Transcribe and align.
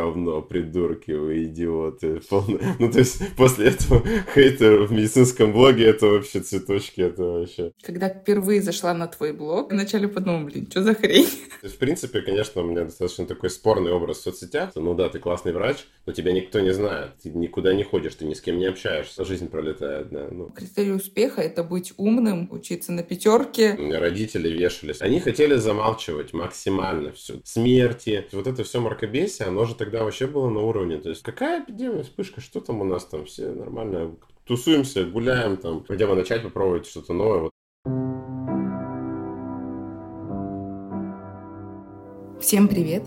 говно, 0.00 0.40
придурки, 0.40 1.10
вы 1.10 1.44
идиоты. 1.44 2.20
Ну, 2.78 2.92
то 2.92 2.98
есть, 3.00 3.20
после 3.36 3.68
этого 3.68 4.04
хейтер 4.34 4.84
в 4.84 4.92
медицинском 4.92 5.52
блоге, 5.52 5.86
это 5.86 6.06
вообще 6.06 6.40
цветочки, 6.40 7.00
это 7.00 7.24
вообще... 7.24 7.72
Когда 7.82 8.08
впервые 8.08 8.62
зашла 8.62 8.94
на 8.94 9.08
твой 9.08 9.32
блог, 9.32 9.72
вначале 9.72 10.06
подумала, 10.06 10.44
блин, 10.44 10.68
что 10.70 10.84
за 10.84 10.94
хрень? 10.94 11.26
В 11.62 11.76
принципе, 11.76 12.20
конечно, 12.20 12.62
у 12.62 12.66
меня 12.66 12.84
достаточно 12.84 13.26
такой 13.26 13.50
спорный 13.50 13.90
образ 13.90 14.18
в 14.18 14.22
соцсетях. 14.22 14.70
Ну 14.76 14.94
да, 14.94 15.08
ты 15.08 15.18
классный 15.18 15.52
врач, 15.52 15.78
но 16.06 16.12
тебя 16.12 16.32
никто 16.32 16.60
не 16.60 16.72
знает. 16.72 17.10
Ты 17.20 17.30
никуда 17.30 17.74
не 17.74 17.82
ходишь, 17.82 18.14
ты 18.14 18.26
ни 18.26 18.34
с 18.34 18.40
кем 18.40 18.58
не 18.58 18.66
общаешься. 18.66 19.24
Жизнь 19.24 19.48
пролетает, 19.48 20.10
да. 20.10 20.28
Ну. 20.30 20.50
Критерий 20.50 20.92
успеха— 20.92 21.40
это 21.42 21.64
быть 21.64 21.94
умным, 21.96 22.46
учиться 22.52 22.92
на 22.92 23.02
пятерке. 23.02 23.74
У 23.76 23.82
меня 23.82 23.98
родители 23.98 24.48
вешались. 24.48 25.02
Они 25.02 25.18
хотели 25.18 25.56
замалчивать 25.56 26.32
максимально 26.32 27.10
все. 27.10 27.40
Смерти. 27.42 28.24
Вот 28.30 28.46
это 28.46 28.62
все 28.62 28.80
мракобесие, 28.80 29.48
оно 29.48 29.64
же 29.64 29.79
тогда 29.80 30.04
вообще 30.04 30.26
было 30.26 30.50
на 30.50 30.60
уровне. 30.60 30.98
То 30.98 31.08
есть 31.08 31.22
какая 31.22 31.64
эпидемия, 31.64 32.02
вспышка, 32.02 32.42
что 32.42 32.60
там 32.60 32.82
у 32.82 32.84
нас 32.84 33.06
там, 33.06 33.24
все 33.24 33.50
нормально 33.50 34.14
тусуемся, 34.44 35.04
гуляем 35.06 35.56
там, 35.56 35.84
хотя 35.88 36.06
бы 36.06 36.14
начать 36.14 36.42
попробовать 36.42 36.86
что-то 36.86 37.14
новое. 37.14 37.50
Всем 42.40 42.68
привет! 42.68 43.04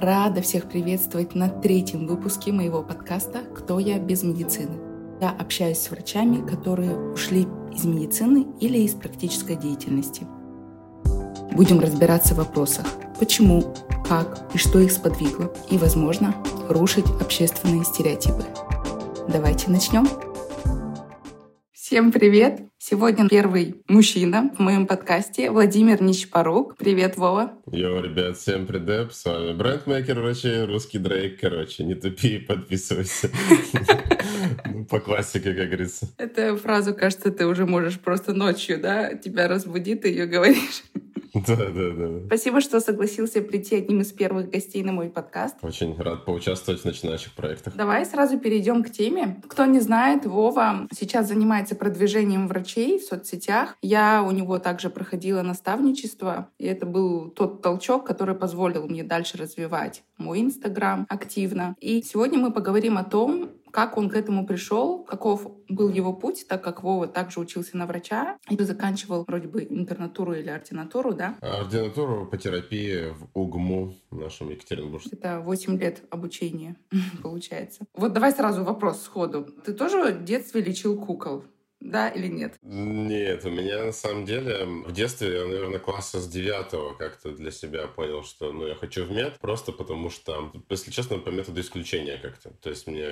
Рада 0.00 0.42
всех 0.42 0.68
приветствовать 0.68 1.34
на 1.34 1.48
третьем 1.48 2.06
выпуске 2.06 2.52
моего 2.52 2.82
подкаста 2.82 3.40
«Кто 3.56 3.78
я 3.78 3.98
без 3.98 4.22
медицины?». 4.22 4.78
Я 5.22 5.30
общаюсь 5.30 5.78
с 5.78 5.90
врачами, 5.90 6.46
которые 6.46 7.12
ушли 7.12 7.46
из 7.74 7.84
медицины 7.84 8.46
или 8.60 8.78
из 8.78 8.94
практической 8.94 9.56
деятельности. 9.56 10.26
Будем 11.52 11.80
разбираться 11.80 12.34
в 12.34 12.38
вопросах, 12.38 12.86
почему, 13.20 13.74
как 14.08 14.48
и 14.54 14.58
что 14.58 14.80
их 14.80 14.90
сподвигло, 14.90 15.54
и, 15.70 15.76
возможно, 15.76 16.34
рушить 16.70 17.04
общественные 17.20 17.84
стереотипы. 17.84 18.44
Давайте 19.28 19.70
начнем. 19.70 20.08
Всем 21.70 22.10
привет! 22.10 22.62
Сегодня 22.78 23.28
первый 23.28 23.82
мужчина 23.88 24.50
в 24.56 24.58
моем 24.58 24.86
подкасте 24.86 25.50
Владимир 25.50 26.02
Нищепорук. 26.02 26.76
Привет, 26.78 27.18
Вова. 27.18 27.52
Йоу, 27.70 28.02
ребят, 28.02 28.38
всем 28.38 28.66
привет. 28.66 29.12
С 29.14 29.26
вами 29.26 29.52
брендмейкер 29.52 30.18
врачей, 30.18 30.64
русский 30.64 30.98
Дрейк. 30.98 31.38
Короче, 31.38 31.84
не 31.84 31.94
тупи, 31.94 32.38
подписывайся. 32.48 33.30
Ну, 34.64 34.86
по 34.86 34.98
классике, 34.98 35.52
как 35.52 35.66
говорится. 35.66 36.08
Эту 36.16 36.56
фразу, 36.56 36.94
кажется, 36.94 37.30
ты 37.30 37.46
уже 37.46 37.66
можешь 37.66 38.00
просто 38.00 38.32
ночью, 38.32 38.80
да, 38.80 39.14
тебя 39.14 39.46
разбудит, 39.46 40.06
и 40.06 40.08
ее 40.08 40.24
говоришь. 40.24 40.84
Да, 41.46 41.56
да, 41.56 41.90
да. 41.90 42.26
Спасибо, 42.26 42.60
что 42.60 42.80
согласился 42.80 43.40
прийти 43.42 43.76
одним 43.76 44.00
из 44.00 44.12
первых 44.12 44.50
гостей 44.50 44.82
на 44.82 44.92
мой 44.92 45.08
подкаст. 45.08 45.56
Очень 45.62 45.96
рад 45.96 46.24
поучаствовать 46.24 46.82
в 46.82 46.84
начинающих 46.84 47.32
проектах. 47.32 47.74
Давай 47.74 48.04
сразу 48.06 48.38
перейдем 48.38 48.82
к 48.82 48.90
теме. 48.90 49.40
Кто 49.48 49.64
не 49.66 49.80
знает, 49.80 50.26
Вова 50.26 50.86
сейчас 50.92 51.28
занимается 51.28 51.74
продвижением 51.74 52.46
врачей 52.46 52.98
в 52.98 53.02
соцсетях. 53.02 53.76
Я 53.82 54.22
у 54.22 54.30
него 54.30 54.58
также 54.58 54.90
проходила 54.90 55.42
наставничество, 55.42 56.48
и 56.58 56.66
это 56.66 56.86
был 56.86 57.30
тот 57.30 57.62
толчок, 57.62 58.06
который 58.06 58.34
позволил 58.34 58.86
мне 58.88 59.02
дальше 59.02 59.36
развивать 59.36 60.02
мой 60.18 60.40
Инстаграм 60.40 61.06
активно. 61.08 61.74
И 61.80 62.02
сегодня 62.02 62.38
мы 62.38 62.52
поговорим 62.52 62.98
о 62.98 63.04
том, 63.04 63.50
как 63.70 63.96
он 63.96 64.08
к 64.08 64.14
этому 64.14 64.46
пришел, 64.46 65.04
каков 65.04 65.46
был 65.68 65.88
его 65.88 66.12
путь, 66.12 66.46
так 66.48 66.62
как 66.62 66.82
Вова 66.82 67.06
также 67.06 67.40
учился 67.40 67.76
на 67.76 67.86
врача 67.86 68.38
и 68.48 68.56
заканчивал 68.62 69.24
вроде 69.26 69.48
бы 69.48 69.66
интернатуру 69.68 70.34
или 70.34 70.48
ординатуру, 70.48 71.14
да? 71.14 71.36
Ординатуру 71.40 72.26
по 72.26 72.36
терапии 72.36 73.10
в 73.10 73.28
УГМУ 73.34 73.94
в 74.10 74.18
нашем 74.18 74.50
Екатеринбурге. 74.50 75.10
Это 75.12 75.40
8 75.40 75.78
лет 75.78 76.02
обучения, 76.10 76.76
получается. 77.22 77.86
Вот 77.94 78.12
давай 78.12 78.32
сразу 78.32 78.64
вопрос 78.64 79.02
сходу. 79.02 79.46
Ты 79.64 79.72
тоже 79.72 80.12
в 80.12 80.24
детстве 80.24 80.60
лечил 80.60 80.98
кукол? 80.98 81.44
Да 81.80 82.08
или 82.08 82.26
нет? 82.26 82.58
Нет, 82.62 83.44
у 83.44 83.50
меня 83.50 83.86
на 83.86 83.92
самом 83.92 84.26
деле 84.26 84.64
в 84.64 84.92
детстве 84.92 85.34
я, 85.34 85.44
наверное, 85.46 85.78
класса 85.78 86.20
с 86.20 86.28
девятого 86.28 86.94
как-то 86.94 87.30
для 87.32 87.50
себя 87.50 87.86
понял, 87.86 88.22
что 88.22 88.52
ну, 88.52 88.66
я 88.66 88.74
хочу 88.74 89.04
в 89.04 89.10
мед, 89.10 89.38
просто 89.40 89.72
потому 89.72 90.10
что, 90.10 90.52
если 90.68 90.90
честно, 90.90 91.18
по 91.18 91.30
методу 91.30 91.60
исключения 91.60 92.18
как-то. 92.18 92.50
То 92.60 92.70
есть 92.70 92.86
мне 92.86 93.08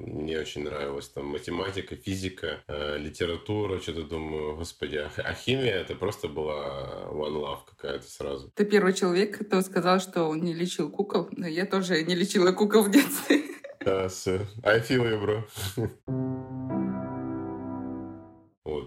не 0.00 0.36
очень 0.36 0.64
нравилась 0.64 1.08
там 1.08 1.26
математика, 1.26 1.94
физика, 1.96 2.60
э, 2.66 2.98
литература, 2.98 3.80
что-то 3.80 4.02
думаю, 4.02 4.56
господи, 4.56 4.96
а, 4.96 5.10
а 5.18 5.34
химия 5.34 5.74
это 5.74 5.94
просто 5.94 6.28
была 6.28 7.08
one 7.10 7.40
love 7.40 7.60
какая-то 7.70 8.10
сразу. 8.10 8.50
Ты 8.54 8.64
первый 8.64 8.94
человек, 8.94 9.46
кто 9.46 9.62
сказал, 9.62 10.00
что 10.00 10.24
он 10.24 10.42
не 10.42 10.54
лечил 10.54 10.90
кукол, 10.90 11.28
но 11.32 11.46
я 11.46 11.66
тоже 11.66 12.02
не 12.02 12.16
лечила 12.16 12.52
кукол 12.52 12.82
в 12.82 12.90
детстве. 12.90 13.42
Да, 13.84 14.06
yes, 14.06 14.44
I 14.64 14.80
feel 14.80 15.04
you, 15.04 15.20
bro. 15.22 15.44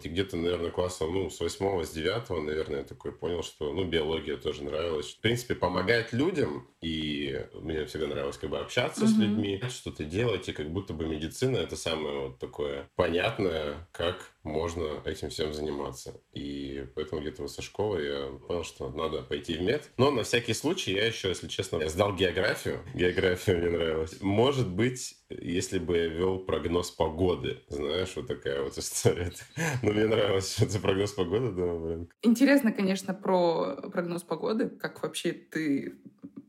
Вот, 0.01 0.05
и 0.05 0.09
где-то, 0.09 0.37
наверное, 0.37 0.71
класса, 0.71 1.05
ну, 1.05 1.29
с 1.29 1.39
восьмого, 1.39 1.83
с 1.83 1.91
девятого, 1.91 2.41
наверное, 2.41 2.79
я 2.79 2.83
такой 2.83 3.11
понял, 3.11 3.43
что, 3.43 3.71
ну, 3.71 3.85
биология 3.85 4.37
тоже 4.37 4.63
нравилась. 4.63 5.13
В 5.13 5.19
принципе, 5.19 5.53
помогать 5.53 6.13
людям, 6.13 6.67
и 6.81 7.45
мне 7.53 7.85
всегда 7.85 8.07
нравилось 8.07 8.37
как 8.37 8.49
бы 8.49 8.59
общаться 8.59 9.03
mm-hmm. 9.03 9.07
с 9.07 9.17
людьми, 9.17 9.61
что-то 9.69 10.03
делать, 10.03 10.49
и 10.49 10.53
как 10.53 10.71
будто 10.71 10.93
бы 10.93 11.05
медицина— 11.05 11.57
это 11.57 11.75
самое 11.75 12.27
вот 12.27 12.39
такое 12.39 12.89
понятное, 12.95 13.87
как 13.91 14.31
можно 14.43 15.01
этим 15.05 15.29
всем 15.29 15.53
заниматься. 15.53 16.19
И 16.33 16.85
поэтому 16.95 17.21
где-то 17.21 17.47
со 17.47 17.61
школы 17.61 18.03
я 18.03 18.27
понял, 18.47 18.63
что 18.63 18.89
надо 18.89 19.21
пойти 19.21 19.57
в 19.57 19.61
мед. 19.61 19.89
Но 19.97 20.11
на 20.11 20.23
всякий 20.23 20.53
случай 20.53 20.93
я 20.93 21.05
еще, 21.05 21.29
если 21.29 21.47
честно, 21.47 21.87
сдал 21.89 22.15
географию. 22.15 22.79
География 22.93 23.55
мне 23.55 23.69
нравилась. 23.69 24.21
Может 24.21 24.67
быть, 24.69 25.17
если 25.29 25.79
бы 25.79 25.97
я 25.97 26.07
вел 26.07 26.39
прогноз 26.39 26.91
погоды. 26.91 27.59
Знаешь, 27.69 28.13
вот 28.15 28.27
такая 28.27 28.63
вот 28.63 28.77
история. 28.77 29.31
Но 29.83 29.91
мне 29.91 30.07
нравилось 30.07 30.59
это 30.59 30.79
прогноз 30.79 31.11
погоды, 31.11 31.51
да, 31.51 31.75
блин. 31.75 32.09
Интересно, 32.23 32.71
конечно, 32.71 33.13
про 33.13 33.75
прогноз 33.91 34.23
погоды. 34.23 34.69
Как 34.69 35.03
вообще 35.03 35.33
ты 35.33 35.99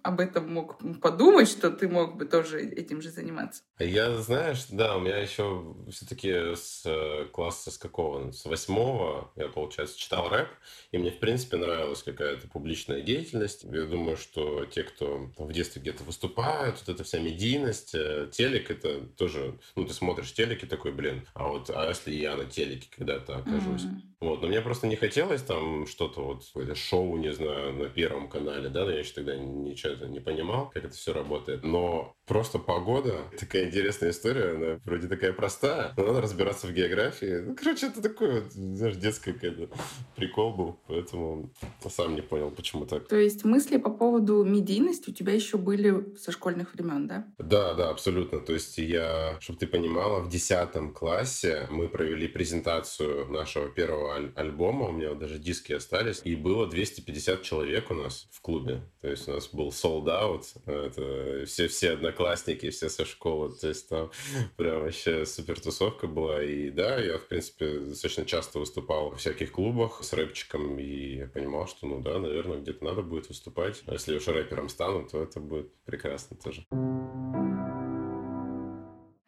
об 0.03 0.21
этом 0.21 0.53
мог 0.53 0.79
подумать, 1.01 1.49
что 1.49 1.71
ты 1.71 1.89
мог 1.89 2.17
бы 2.17 2.25
тоже 2.25 2.61
этим 2.61 3.01
же 3.03 3.11
заниматься? 3.11 3.63
Я, 3.79 4.17
знаешь, 4.17 4.67
да, 4.71 4.97
у 4.97 5.01
меня 5.01 5.19
еще 5.19 5.75
все-таки 5.91 6.55
с 6.55 6.83
э, 6.85 7.27
класса 7.33 7.71
с 7.71 7.79
какого? 7.79 8.31
С 8.33 8.45
восьмого 8.45 9.33
я, 9.37 9.49
получается, 9.49 9.99
читал 9.99 10.29
рэп, 10.29 10.49
и 10.91 10.99
мне, 10.99 11.11
в 11.11 11.19
принципе, 11.19 11.57
нравилась 11.57 12.03
какая-то 12.03 12.49
публичная 12.49 13.03
деятельность. 13.03 13.65
Я 13.65 13.85
думаю, 13.85 14.17
что 14.17 14.65
те, 14.67 14.83
кто 14.83 15.31
в 15.39 15.53
детстве 15.53 15.81
где-то 15.83 16.05
выступают, 16.05 16.79
вот 16.79 16.89
эта 16.95 17.05
вся 17.05 17.19
медийность, 17.19 17.95
э, 17.95 18.29
телек, 18.33 18.71
это 18.71 19.01
тоже, 19.17 19.59
ну, 19.77 19.87
ты 19.87 19.95
смотришь 19.95 20.33
телеки 20.33 20.67
такой, 20.67 20.93
блин, 20.93 21.27
а 21.35 21.49
вот, 21.49 21.71
а 21.71 21.89
если 21.89 22.13
я 22.13 22.37
на 22.37 22.45
телеке 22.45 22.89
когда-то 22.97 23.37
окажусь? 23.37 23.83
Mm-hmm. 23.85 24.13
Вот, 24.23 24.41
но 24.41 24.47
мне 24.47 24.61
просто 24.61 24.87
не 24.87 24.95
хотелось 24.95 25.43
там 25.43 25.85
что-то 25.89 26.23
вот, 26.23 26.45
какое-то 26.47 26.77
шоу, 26.77 27.17
не 27.17 27.33
знаю, 27.33 27.73
на 27.73 27.89
Первом 27.89 28.29
канале, 28.29 28.69
да, 28.69 28.85
но 28.85 28.93
я 28.93 29.01
еще 29.01 29.15
тогда 29.15 29.35
ничего 29.35 29.92
не 30.01 30.21
понимал, 30.21 30.71
как 30.71 30.85
это 30.85 30.95
все 30.95 31.13
работает. 31.13 31.63
Но 31.63 32.15
просто 32.27 32.59
погода, 32.59 33.17
такая 33.39 33.67
интересная 33.67 34.11
история, 34.11 34.51
она 34.53 34.81
вроде 34.85 35.09
такая 35.09 35.33
простая, 35.33 35.93
но 35.97 36.07
надо 36.07 36.21
разбираться 36.21 36.67
в 36.67 36.73
географии. 36.73 37.41
Ну, 37.43 37.55
короче, 37.57 37.87
это 37.87 38.03
такой 38.03 38.41
вот, 38.43 38.53
знаешь, 38.53 38.97
детский 38.97 39.33
какой-то 39.33 39.69
прикол 40.17 40.55
был, 40.55 40.81
поэтому 40.87 41.53
сам 41.89 42.15
не 42.15 42.23
понял, 42.23 42.51
почему 42.51 42.87
так. 42.87 43.09
То 43.09 43.17
есть 43.17 43.45
мысли 43.45 43.77
по 43.77 43.91
поводу 43.91 44.45
медийности 44.45 45.11
у 45.11 45.13
тебя 45.13 45.33
еще 45.33 45.57
были 45.59 46.15
со 46.17 46.33
школьных 46.33 46.75
времен, 46.75 47.07
да? 47.07 47.27
Да, 47.39 47.75
да, 47.75 47.91
абсолютно. 47.91 48.41
То 48.41 48.53
есть 48.53 48.79
я, 48.79 49.37
чтобы 49.41 49.59
ты 49.59 49.67
понимала, 49.67 50.21
в 50.21 50.29
10 50.29 50.93
классе 50.95 51.67
мы 51.71 51.89
провели 51.89 52.29
презентацию 52.29 53.29
нашего 53.29 53.69
первого 53.69 54.15
аль- 54.15 54.33
альбома, 54.37 54.89
у 54.89 54.93
меня 54.93 55.11
вот 55.11 55.19
даже 55.19 55.39
диски 55.39 55.73
остались, 55.73 56.21
и 56.25 56.37
было 56.37 56.67
250 56.67 57.43
человек 57.43 57.91
у 57.91 57.95
нас 57.95 58.29
в 58.31 58.41
клубе. 58.41 58.83
То 59.01 59.09
есть 59.09 59.29
у 59.29 59.33
нас 59.33 59.49
был 59.49 59.73
sold 59.83 60.07
out, 60.07 60.45
это 60.67 61.47
все, 61.47 61.69
все 61.69 61.93
одноклассники, 61.93 62.71
все 62.71 62.89
со 62.89 63.05
школы, 63.05 63.53
то 63.53 63.69
есть 63.69 63.89
там 63.89 64.11
прям 64.57 64.83
вообще 64.83 65.27
супер 65.27 65.61
тусовка 65.61 66.07
была. 66.07 66.43
И 66.43 66.71
да, 66.71 66.99
я, 66.99 67.19
в 67.19 67.27
принципе, 67.27 67.79
достаточно 67.81 68.25
часто 68.25 68.59
выступал 68.59 69.11
в 69.11 69.17
всяких 69.17 69.53
клубах 69.53 70.03
с 70.03 70.13
рэпчиком, 70.13 70.79
и 70.79 71.17
я 71.17 71.27
понимал, 71.27 71.67
что, 71.67 71.87
ну 71.87 72.01
да, 72.01 72.19
наверное, 72.19 72.59
где-то 72.59 72.85
надо 72.85 73.03
будет 73.03 73.29
выступать. 73.29 73.83
А 73.87 73.93
если 73.95 74.17
уж 74.17 74.27
рэпером 74.27 74.69
стану, 74.69 75.07
то 75.09 75.23
это 75.23 75.41
будет 75.41 75.73
прекрасно 75.85 76.37
тоже. 76.37 76.65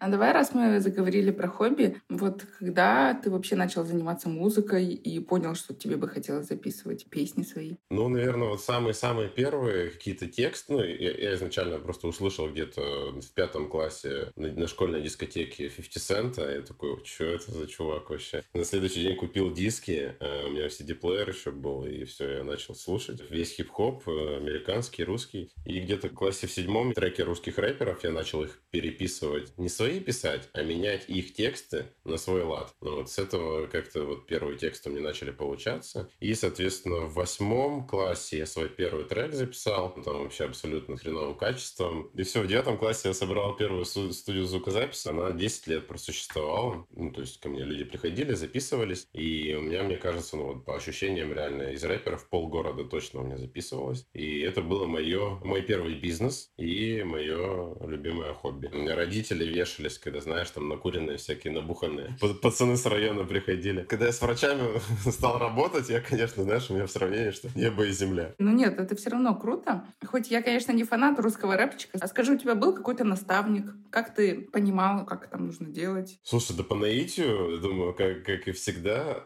А 0.04 0.08
давай, 0.08 0.32
раз 0.32 0.52
мы 0.52 0.80
заговорили 0.80 1.30
про 1.30 1.48
хобби, 1.48 1.96
вот 2.10 2.44
когда 2.58 3.14
ты 3.14 3.30
вообще 3.30 3.56
начал 3.56 3.86
заниматься 3.86 4.28
музыкой 4.28 4.88
и 4.88 5.18
понял, 5.18 5.54
что 5.54 5.72
тебе 5.72 5.96
бы 5.96 6.08
хотелось 6.08 6.46
записывать 6.46 7.06
песни 7.08 7.42
свои? 7.42 7.76
Ну, 7.88 8.10
наверное, 8.10 8.48
вот 8.48 8.60
самые-самые 8.60 9.30
первые 9.30 9.88
какие-то 9.88 10.26
тексты, 10.26 10.74
ну, 10.74 10.82
я, 10.82 11.10
я 11.10 11.34
изначально 11.36 11.78
просто 11.78 12.06
услышал 12.06 12.50
где-то 12.50 13.12
в 13.18 13.32
пятом 13.32 13.70
классе 13.70 14.30
на, 14.36 14.52
на 14.52 14.66
школьной 14.68 15.00
дискотеке 15.00 15.70
50 15.70 16.36
Cent, 16.36 16.54
я 16.54 16.60
такой, 16.60 17.02
что 17.06 17.24
это 17.24 17.50
за 17.50 17.66
чувак 17.66 18.10
вообще? 18.10 18.42
На 18.52 18.66
следующий 18.66 19.04
день 19.04 19.16
купил 19.16 19.54
диски, 19.54 20.16
э, 20.20 20.44
у 20.44 20.50
меня 20.50 20.66
CD-плеер 20.66 21.30
еще 21.30 21.50
был, 21.50 21.86
и 21.86 22.04
все, 22.04 22.30
я 22.30 22.44
начал 22.44 22.74
слушать. 22.74 23.22
Весь 23.30 23.52
хип-хоп, 23.56 24.06
э, 24.06 24.36
американский, 24.36 25.02
русский. 25.02 25.50
И 25.64 25.80
где-то 25.80 26.08
в 26.08 26.12
классе 26.12 26.46
в 26.46 26.52
седьмом 26.52 26.92
треки 26.92 27.22
русских 27.22 27.56
рэперов 27.56 28.04
я 28.04 28.10
начал 28.10 28.44
их 28.44 28.60
переписывать. 28.70 29.56
Не 29.56 29.70
свои 29.70 29.93
писать, 30.00 30.48
а 30.52 30.62
менять 30.62 31.08
их 31.08 31.34
тексты 31.34 31.86
на 32.04 32.16
свой 32.16 32.42
лад. 32.42 32.74
Ну 32.80 32.96
вот 32.96 33.10
с 33.10 33.18
этого 33.18 33.66
как-то 33.66 34.04
вот 34.04 34.26
первые 34.26 34.58
тексты 34.58 34.90
мне 34.90 35.00
начали 35.00 35.30
получаться. 35.30 36.10
И, 36.20 36.34
соответственно, 36.34 37.00
в 37.00 37.14
восьмом 37.14 37.86
классе 37.86 38.38
я 38.38 38.46
свой 38.46 38.68
первый 38.68 39.04
трек 39.04 39.34
записал. 39.34 39.94
Там 40.04 40.22
вообще 40.22 40.44
абсолютно 40.44 40.96
хреновым 40.96 41.36
качеством. 41.36 42.10
И 42.14 42.22
все, 42.22 42.42
в 42.42 42.46
девятом 42.46 42.78
классе 42.78 43.08
я 43.08 43.14
собрал 43.14 43.56
первую 43.56 43.84
студию 43.84 44.44
звукозаписи. 44.44 45.08
Она 45.08 45.32
10 45.32 45.66
лет 45.66 45.86
просуществовала. 45.86 46.86
Ну, 46.90 47.10
то 47.10 47.20
есть 47.20 47.40
ко 47.40 47.48
мне 47.48 47.64
люди 47.64 47.84
приходили, 47.84 48.34
записывались. 48.34 49.06
И 49.12 49.54
у 49.54 49.60
меня, 49.60 49.82
мне 49.82 49.96
кажется, 49.96 50.36
ну 50.36 50.54
вот 50.54 50.64
по 50.64 50.76
ощущениям 50.76 51.32
реально 51.32 51.72
из 51.72 51.84
рэперов 51.84 52.28
полгорода 52.28 52.84
точно 52.84 53.20
у 53.20 53.24
меня 53.24 53.38
записывалось. 53.38 54.06
И 54.12 54.40
это 54.40 54.62
было 54.62 54.86
мое, 54.86 55.38
мой 55.44 55.62
первый 55.62 55.94
бизнес 55.94 56.50
и 56.56 57.02
мое 57.02 57.76
любимое 57.86 58.34
хобби. 58.34 58.70
У 58.72 58.76
меня 58.76 58.94
родители 58.96 59.44
вешались, 59.84 59.98
когда, 59.98 60.20
знаешь, 60.20 60.50
там 60.50 60.68
накуренные 60.68 61.16
всякие, 61.16 61.52
набуханные. 61.52 62.16
Пацаны 62.42 62.76
с 62.76 62.86
района 62.86 63.24
приходили. 63.24 63.84
Когда 63.84 64.06
я 64.06 64.12
с 64.12 64.20
врачами 64.20 64.80
стал 65.10 65.38
работать, 65.38 65.88
я, 65.88 66.00
конечно, 66.00 66.42
знаешь, 66.42 66.70
у 66.70 66.74
меня 66.74 66.86
в 66.86 66.90
сравнении, 66.90 67.30
что 67.30 67.48
небо 67.54 67.84
и 67.84 67.92
земля. 67.92 68.34
Ну 68.38 68.52
нет, 68.52 68.78
это 68.78 68.96
все 68.96 69.10
равно 69.10 69.34
круто. 69.34 69.84
Хоть 70.04 70.30
я, 70.30 70.42
конечно, 70.42 70.72
не 70.72 70.84
фанат 70.84 71.18
русского 71.18 71.56
рэпчика. 71.56 71.98
А 72.00 72.06
скажи, 72.08 72.32
у 72.32 72.38
тебя 72.38 72.54
был 72.54 72.74
какой-то 72.74 73.04
наставник? 73.04 73.66
Как 73.90 74.14
ты 74.14 74.40
понимал, 74.40 75.06
как 75.06 75.28
там 75.30 75.46
нужно 75.46 75.66
делать? 75.66 76.18
Слушай, 76.22 76.56
да 76.56 76.64
по 76.64 76.74
наитию, 76.74 77.58
думаю, 77.60 77.94
как, 77.94 78.24
как 78.24 78.48
и 78.48 78.52
всегда, 78.52 79.24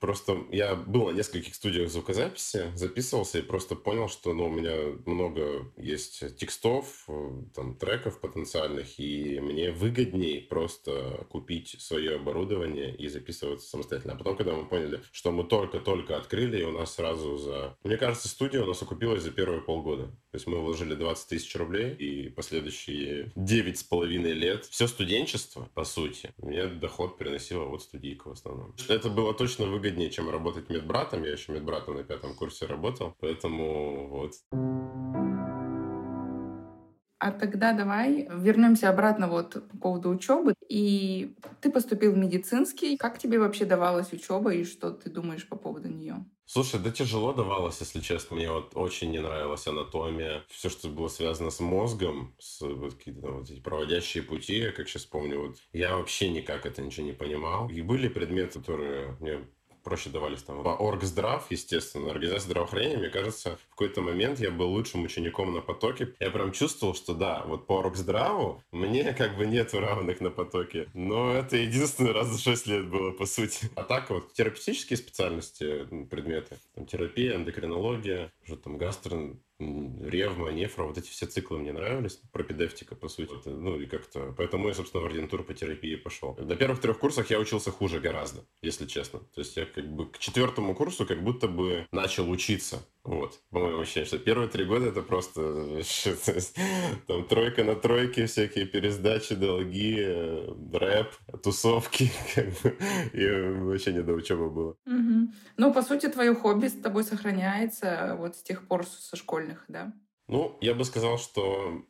просто 0.00 0.38
я 0.50 0.74
был 0.74 1.10
на 1.10 1.16
нескольких 1.16 1.54
студиях 1.54 1.90
звукозаписи, 1.90 2.72
записывался 2.74 3.38
и 3.38 3.42
просто 3.42 3.74
понял, 3.74 4.08
что 4.08 4.32
ну, 4.32 4.46
у 4.46 4.50
меня 4.50 4.72
много 5.06 5.66
есть 5.76 6.36
текстов, 6.36 7.04
э, 7.08 7.30
там, 7.54 7.74
треков 7.74 8.20
потенциальных, 8.20 8.98
и 8.98 9.40
мне 9.40 9.70
выгоднее 9.82 10.40
просто 10.40 11.26
купить 11.28 11.76
свое 11.80 12.14
оборудование 12.14 12.94
и 12.94 13.08
записываться 13.08 13.68
самостоятельно. 13.68 14.14
А 14.14 14.16
потом, 14.16 14.36
когда 14.36 14.52
мы 14.52 14.64
поняли, 14.64 15.00
что 15.10 15.32
мы 15.32 15.42
только-только 15.42 16.16
открыли, 16.16 16.60
и 16.60 16.64
у 16.64 16.70
нас 16.70 16.94
сразу 16.94 17.36
за... 17.36 17.76
Мне 17.82 17.96
кажется, 17.96 18.28
студия 18.28 18.62
у 18.62 18.66
нас 18.66 18.80
окупилась 18.80 19.22
за 19.22 19.32
первые 19.32 19.60
полгода. 19.60 20.04
То 20.04 20.34
есть 20.34 20.46
мы 20.46 20.60
вложили 20.60 20.94
20 20.94 21.28
тысяч 21.28 21.54
рублей, 21.56 21.94
и 21.94 22.28
последующие 22.28 23.32
9 23.34 23.78
с 23.78 23.82
половиной 23.82 24.32
лет, 24.32 24.66
все 24.66 24.86
студенчество, 24.86 25.68
по 25.74 25.84
сути, 25.84 26.30
мне 26.38 26.66
доход 26.66 27.18
приносила 27.18 27.64
вот 27.64 27.82
студийка 27.82 28.28
в 28.28 28.32
основном. 28.32 28.74
Это 28.88 29.08
было 29.08 29.34
точно 29.34 29.66
выгоднее, 29.66 30.10
чем 30.10 30.30
работать 30.30 30.70
медбратом. 30.70 31.24
Я 31.24 31.32
еще 31.32 31.52
медбратом 31.52 31.96
на 31.96 32.04
пятом 32.04 32.34
курсе 32.34 32.66
работал, 32.66 33.16
поэтому 33.20 34.06
вот. 34.08 35.61
А 37.22 37.30
тогда 37.30 37.72
давай 37.72 38.28
вернемся 38.34 38.88
обратно 38.88 39.28
вот 39.28 39.52
по 39.68 39.76
поводу 39.76 40.10
учебы. 40.10 40.54
И 40.68 41.36
ты 41.60 41.70
поступил 41.70 42.14
в 42.14 42.18
медицинский. 42.18 42.96
Как 42.96 43.16
тебе 43.20 43.38
вообще 43.38 43.64
давалась 43.64 44.12
учеба 44.12 44.52
и 44.52 44.64
что 44.64 44.90
ты 44.90 45.08
думаешь 45.08 45.46
по 45.46 45.54
поводу 45.54 45.88
нее? 45.88 46.24
Слушай, 46.46 46.80
да 46.80 46.90
тяжело 46.90 47.32
давалось, 47.32 47.78
если 47.78 48.00
честно. 48.00 48.34
Мне 48.34 48.50
вот 48.50 48.72
очень 48.74 49.12
не 49.12 49.20
нравилась 49.20 49.68
анатомия. 49.68 50.42
Все, 50.48 50.68
что 50.68 50.88
было 50.88 51.06
связано 51.06 51.52
с 51.52 51.60
мозгом, 51.60 52.34
с 52.40 52.60
вот 52.60 52.94
какие-то 52.94 53.30
вот 53.30 53.48
эти 53.48 53.60
проводящие 53.60 54.24
пути, 54.24 54.72
как 54.72 54.88
сейчас 54.88 55.04
помню, 55.04 55.46
вот 55.46 55.58
я 55.72 55.96
вообще 55.96 56.28
никак 56.28 56.66
это 56.66 56.82
ничего 56.82 57.06
не 57.06 57.12
понимал. 57.12 57.68
И 57.68 57.82
были 57.82 58.08
предметы, 58.08 58.58
которые 58.58 59.16
мне 59.20 59.38
проще 59.82 60.10
давались 60.10 60.42
там. 60.42 60.66
Оргздрав, 60.66 61.50
естественно, 61.50 62.10
организация 62.10 62.46
здравоохранения, 62.46 62.98
мне 62.98 63.10
кажется, 63.10 63.58
в 63.66 63.70
какой-то 63.70 64.00
момент 64.00 64.40
я 64.40 64.50
был 64.50 64.70
лучшим 64.70 65.04
учеником 65.04 65.52
на 65.52 65.60
потоке. 65.60 66.14
Я 66.20 66.30
прям 66.30 66.52
чувствовал, 66.52 66.94
что 66.94 67.14
да, 67.14 67.42
вот 67.46 67.66
по 67.66 67.78
Оргздраву 67.78 68.62
мне 68.72 69.12
как 69.12 69.36
бы 69.36 69.46
нет 69.46 69.74
равных 69.74 70.20
на 70.20 70.30
потоке. 70.30 70.88
Но 70.94 71.32
это 71.32 71.56
единственный 71.56 72.12
раз 72.12 72.28
за 72.28 72.38
6 72.38 72.66
лет 72.66 72.88
было, 72.88 73.12
по 73.12 73.26
сути. 73.26 73.70
А 73.74 73.82
так 73.82 74.10
вот, 74.10 74.32
терапевтические 74.32 74.96
специальности, 74.96 75.84
предметы, 76.06 76.58
там, 76.74 76.86
терапия, 76.86 77.36
эндокринология, 77.36 78.32
уже 78.44 78.56
там 78.56 78.78
гастро 78.78 79.36
Ревма, 80.00 80.50
Нефра, 80.50 80.84
вот 80.84 80.98
эти 80.98 81.08
все 81.08 81.26
циклы 81.26 81.58
мне 81.58 81.72
нравились, 81.72 82.20
пропедевтика, 82.32 82.94
по 82.94 83.08
сути. 83.08 83.32
Ну, 83.44 83.80
и 83.80 83.86
как-то... 83.86 84.34
Поэтому 84.36 84.68
я, 84.68 84.74
собственно, 84.74 85.02
в 85.02 85.06
ординатуру 85.06 85.44
по 85.44 85.54
терапии 85.54 85.96
пошел. 85.96 86.36
На 86.38 86.56
первых 86.56 86.80
трех 86.80 86.98
курсах 86.98 87.30
я 87.30 87.38
учился 87.38 87.70
хуже 87.70 88.00
гораздо, 88.00 88.44
если 88.62 88.86
честно. 88.86 89.20
То 89.34 89.40
есть 89.40 89.56
я 89.56 89.66
как 89.66 89.86
бы 89.86 90.10
к 90.10 90.18
четвертому 90.18 90.74
курсу 90.74 91.06
как 91.06 91.22
будто 91.22 91.48
бы 91.48 91.86
начал 91.92 92.30
учиться. 92.30 92.86
Вот, 93.04 93.40
по 93.50 93.58
моему 93.58 93.80
ощущению, 93.80 94.06
что 94.06 94.18
первые 94.18 94.48
три 94.48 94.64
года 94.64 94.86
это 94.86 95.02
просто 95.02 95.82
там 97.08 97.26
тройка 97.26 97.64
на 97.64 97.74
тройке, 97.74 98.26
всякие 98.26 98.64
пересдачи, 98.64 99.34
долги, 99.34 99.96
э, 99.98 100.54
рэп, 100.72 101.08
тусовки, 101.42 102.12
как 102.34 102.46
бы, 102.60 102.76
и 103.12 103.64
вообще 103.64 103.92
не 103.92 104.02
до 104.02 104.12
учебы 104.12 104.50
было. 104.50 104.76
Угу. 104.86 105.32
Ну, 105.56 105.74
по 105.74 105.82
сути, 105.82 106.08
твое 106.08 106.32
хобби 106.32 106.68
с 106.68 106.80
тобой 106.80 107.02
сохраняется 107.02 108.14
вот 108.18 108.36
с 108.36 108.42
тех 108.42 108.68
пор 108.68 108.86
со 108.86 109.16
школьных, 109.16 109.64
да? 109.66 109.92
Ну, 110.28 110.56
я 110.60 110.74
бы 110.74 110.84
сказал, 110.84 111.18
что 111.18 111.82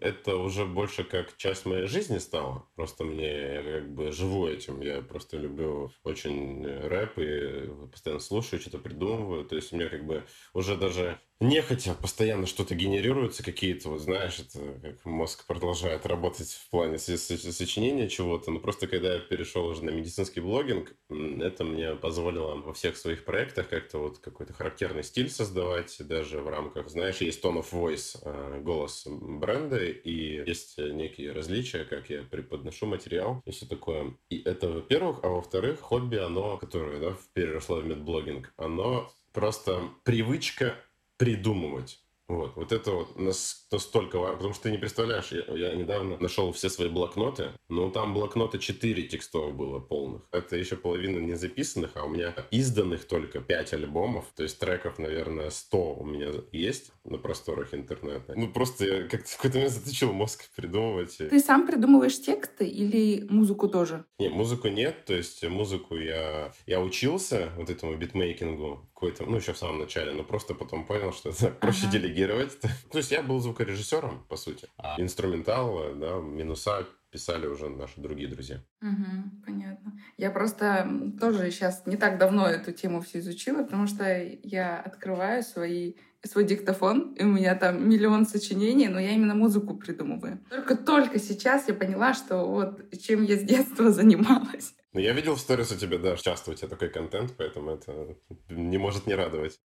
это 0.00 0.36
уже 0.36 0.66
больше 0.66 1.04
как 1.04 1.36
часть 1.36 1.66
моей 1.66 1.86
жизни 1.86 2.18
стало. 2.18 2.66
Просто 2.74 3.04
мне, 3.04 3.54
я 3.54 3.62
как 3.62 3.94
бы 3.94 4.12
живу 4.12 4.46
этим. 4.46 4.80
Я 4.80 5.02
просто 5.02 5.36
люблю 5.36 5.92
очень 6.02 6.66
рэп 6.66 7.18
и 7.18 7.88
постоянно 7.90 8.20
слушаю, 8.20 8.60
что-то 8.60 8.78
придумываю. 8.78 9.44
То 9.44 9.56
есть 9.56 9.72
у 9.72 9.76
меня 9.76 9.88
как 9.88 10.04
бы 10.04 10.24
уже 10.52 10.76
даже 10.76 11.20
нехотя 11.40 11.94
постоянно 11.94 12.46
что-то 12.46 12.74
генерируется, 12.74 13.42
какие-то, 13.42 13.90
вот 13.90 14.00
знаешь, 14.00 14.38
это 14.38 14.78
как 14.80 15.04
мозг 15.04 15.46
продолжает 15.46 16.06
работать 16.06 16.48
в 16.48 16.70
плане 16.70 16.98
сочинения 16.98 18.08
чего-то, 18.08 18.50
но 18.50 18.60
просто 18.60 18.86
когда 18.86 19.14
я 19.14 19.20
перешел 19.20 19.66
уже 19.66 19.84
на 19.84 19.90
медицинский 19.90 20.40
блогинг, 20.40 20.94
это 21.08 21.64
мне 21.64 21.94
позволило 21.96 22.54
во 22.56 22.72
всех 22.72 22.96
своих 22.96 23.24
проектах 23.24 23.68
как-то 23.68 23.98
вот 23.98 24.18
какой-то 24.18 24.52
характерный 24.52 25.02
стиль 25.02 25.30
создавать, 25.30 25.96
даже 26.00 26.40
в 26.40 26.48
рамках, 26.48 26.88
знаешь, 26.88 27.18
есть 27.18 27.44
tone 27.44 27.62
of 27.62 27.70
voice, 27.72 28.18
э, 28.22 28.60
голос 28.60 29.06
бренда, 29.06 29.84
и 29.84 30.44
есть 30.46 30.78
некие 30.78 31.32
различия, 31.32 31.84
как 31.84 32.10
я 32.10 32.22
преподношу 32.22 32.86
материал 32.86 33.42
и 33.44 33.50
все 33.50 33.66
такое. 33.66 34.16
И 34.28 34.40
это, 34.42 34.68
во-первых, 34.68 35.20
а 35.22 35.28
во-вторых, 35.28 35.80
хобби, 35.80 36.16
оно, 36.16 36.56
которое, 36.58 37.00
да, 37.00 37.16
переросло 37.32 37.76
в 37.80 37.86
медблогинг, 37.86 38.52
оно 38.56 39.12
просто 39.32 39.90
привычка 40.04 40.76
придумывать. 41.16 42.03
Вот, 42.28 42.56
вот 42.56 42.72
это 42.72 42.90
вот 42.92 43.18
настолько 43.18 44.18
важно, 44.18 44.36
потому 44.36 44.54
что 44.54 44.64
ты 44.64 44.70
не 44.70 44.78
представляешь, 44.78 45.30
я, 45.30 45.42
я 45.54 45.74
недавно 45.74 46.16
нашел 46.18 46.52
все 46.52 46.70
свои 46.70 46.88
блокноты, 46.88 47.50
но 47.68 47.90
там 47.90 48.14
блокноты 48.14 48.58
4 48.58 49.02
текстов 49.02 49.54
было 49.54 49.78
полных. 49.78 50.22
Это 50.32 50.56
еще 50.56 50.76
половина 50.76 51.18
не 51.18 51.34
записанных, 51.34 51.90
а 51.94 52.04
у 52.04 52.08
меня 52.08 52.34
изданных 52.50 53.04
только 53.04 53.40
5 53.40 53.74
альбомов, 53.74 54.24
то 54.34 54.42
есть 54.42 54.58
треков, 54.58 54.98
наверное, 54.98 55.50
100 55.50 55.94
у 55.94 56.04
меня 56.04 56.30
есть 56.50 56.92
на 57.04 57.18
просторах 57.18 57.74
интернета. 57.74 58.32
Ну, 58.34 58.48
просто 58.48 58.86
я 58.86 59.02
как-то 59.08 59.28
в 59.28 59.36
какой-то 59.36 59.58
момент 59.58 59.74
заточил 59.74 60.12
мозг 60.12 60.44
придумывать. 60.56 61.16
Ты 61.18 61.40
сам 61.40 61.66
придумываешь 61.66 62.18
тексты 62.20 62.66
или 62.66 63.26
музыку 63.28 63.68
тоже? 63.68 64.04
Не, 64.18 64.30
музыку 64.30 64.68
нет, 64.68 65.04
то 65.04 65.14
есть 65.14 65.44
музыку 65.46 65.96
я, 65.96 66.52
я 66.66 66.80
учился 66.80 67.50
вот 67.56 67.68
этому 67.68 67.94
битмейкингу 67.96 68.88
какой-то, 68.94 69.24
ну, 69.24 69.36
еще 69.36 69.52
в 69.52 69.58
самом 69.58 69.80
начале, 69.80 70.12
но 70.12 70.22
просто 70.22 70.54
потом 70.54 70.86
понял, 70.86 71.12
что 71.12 71.30
это 71.30 71.48
проще 71.60 71.86
ага. 71.86 71.98
Делегировать. 72.14 72.58
То 72.60 72.98
есть 72.98 73.10
я 73.10 73.22
был 73.22 73.40
звукорежиссером, 73.40 74.24
по 74.28 74.36
сути. 74.36 74.68
А 74.78 75.00
инструментал, 75.00 75.94
да, 75.96 76.16
минуса 76.20 76.86
писали 77.10 77.46
уже 77.46 77.68
наши 77.68 78.00
другие 78.00 78.28
друзья. 78.28 78.60
Угу, 78.82 79.44
понятно. 79.46 80.00
Я 80.16 80.30
просто 80.30 80.88
тоже 81.20 81.50
сейчас 81.50 81.86
не 81.86 81.96
так 81.96 82.18
давно 82.18 82.48
эту 82.48 82.72
тему 82.72 83.00
все 83.02 83.20
изучила, 83.20 83.62
потому 83.62 83.86
что 83.86 84.04
я 84.42 84.80
открываю 84.80 85.42
свои 85.42 85.94
свой 86.24 86.44
диктофон, 86.44 87.12
и 87.12 87.22
у 87.22 87.28
меня 87.28 87.54
там 87.54 87.86
миллион 87.86 88.24
сочинений, 88.26 88.88
но 88.88 88.98
я 88.98 89.10
именно 89.10 89.34
музыку 89.34 89.74
придумываю. 89.74 90.40
Только-только 90.48 91.18
сейчас 91.18 91.68
я 91.68 91.74
поняла, 91.74 92.14
что 92.14 92.46
вот 92.46 92.80
чем 92.98 93.22
я 93.22 93.36
с 93.36 93.42
детства 93.42 93.90
занималась. 93.92 94.74
Ну, 94.94 95.00
я 95.00 95.12
видел 95.12 95.34
в 95.34 95.40
сторис 95.40 95.70
у 95.70 95.76
тебя, 95.76 95.98
да, 95.98 96.16
часто 96.16 96.52
у 96.52 96.54
тебя 96.54 96.68
такой 96.68 96.88
контент, 96.88 97.34
поэтому 97.36 97.72
это 97.72 98.16
не 98.48 98.78
может 98.78 99.06
не 99.06 99.14
радовать. 99.14 99.60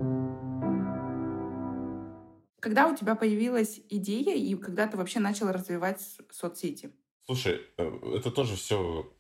Когда 2.69 2.87
у 2.87 2.95
тебя 2.95 3.15
появилась 3.15 3.81
идея 3.89 4.35
и 4.35 4.55
когда 4.55 4.87
ты 4.87 4.99
вообще 4.99 5.21
начал 5.21 5.51
развивать 5.51 6.03
соцсети? 6.31 6.93
Слушай, 7.25 7.63
э, 7.79 8.17
это 8.17 8.31
тоже 8.31 8.57
все 8.57 9.11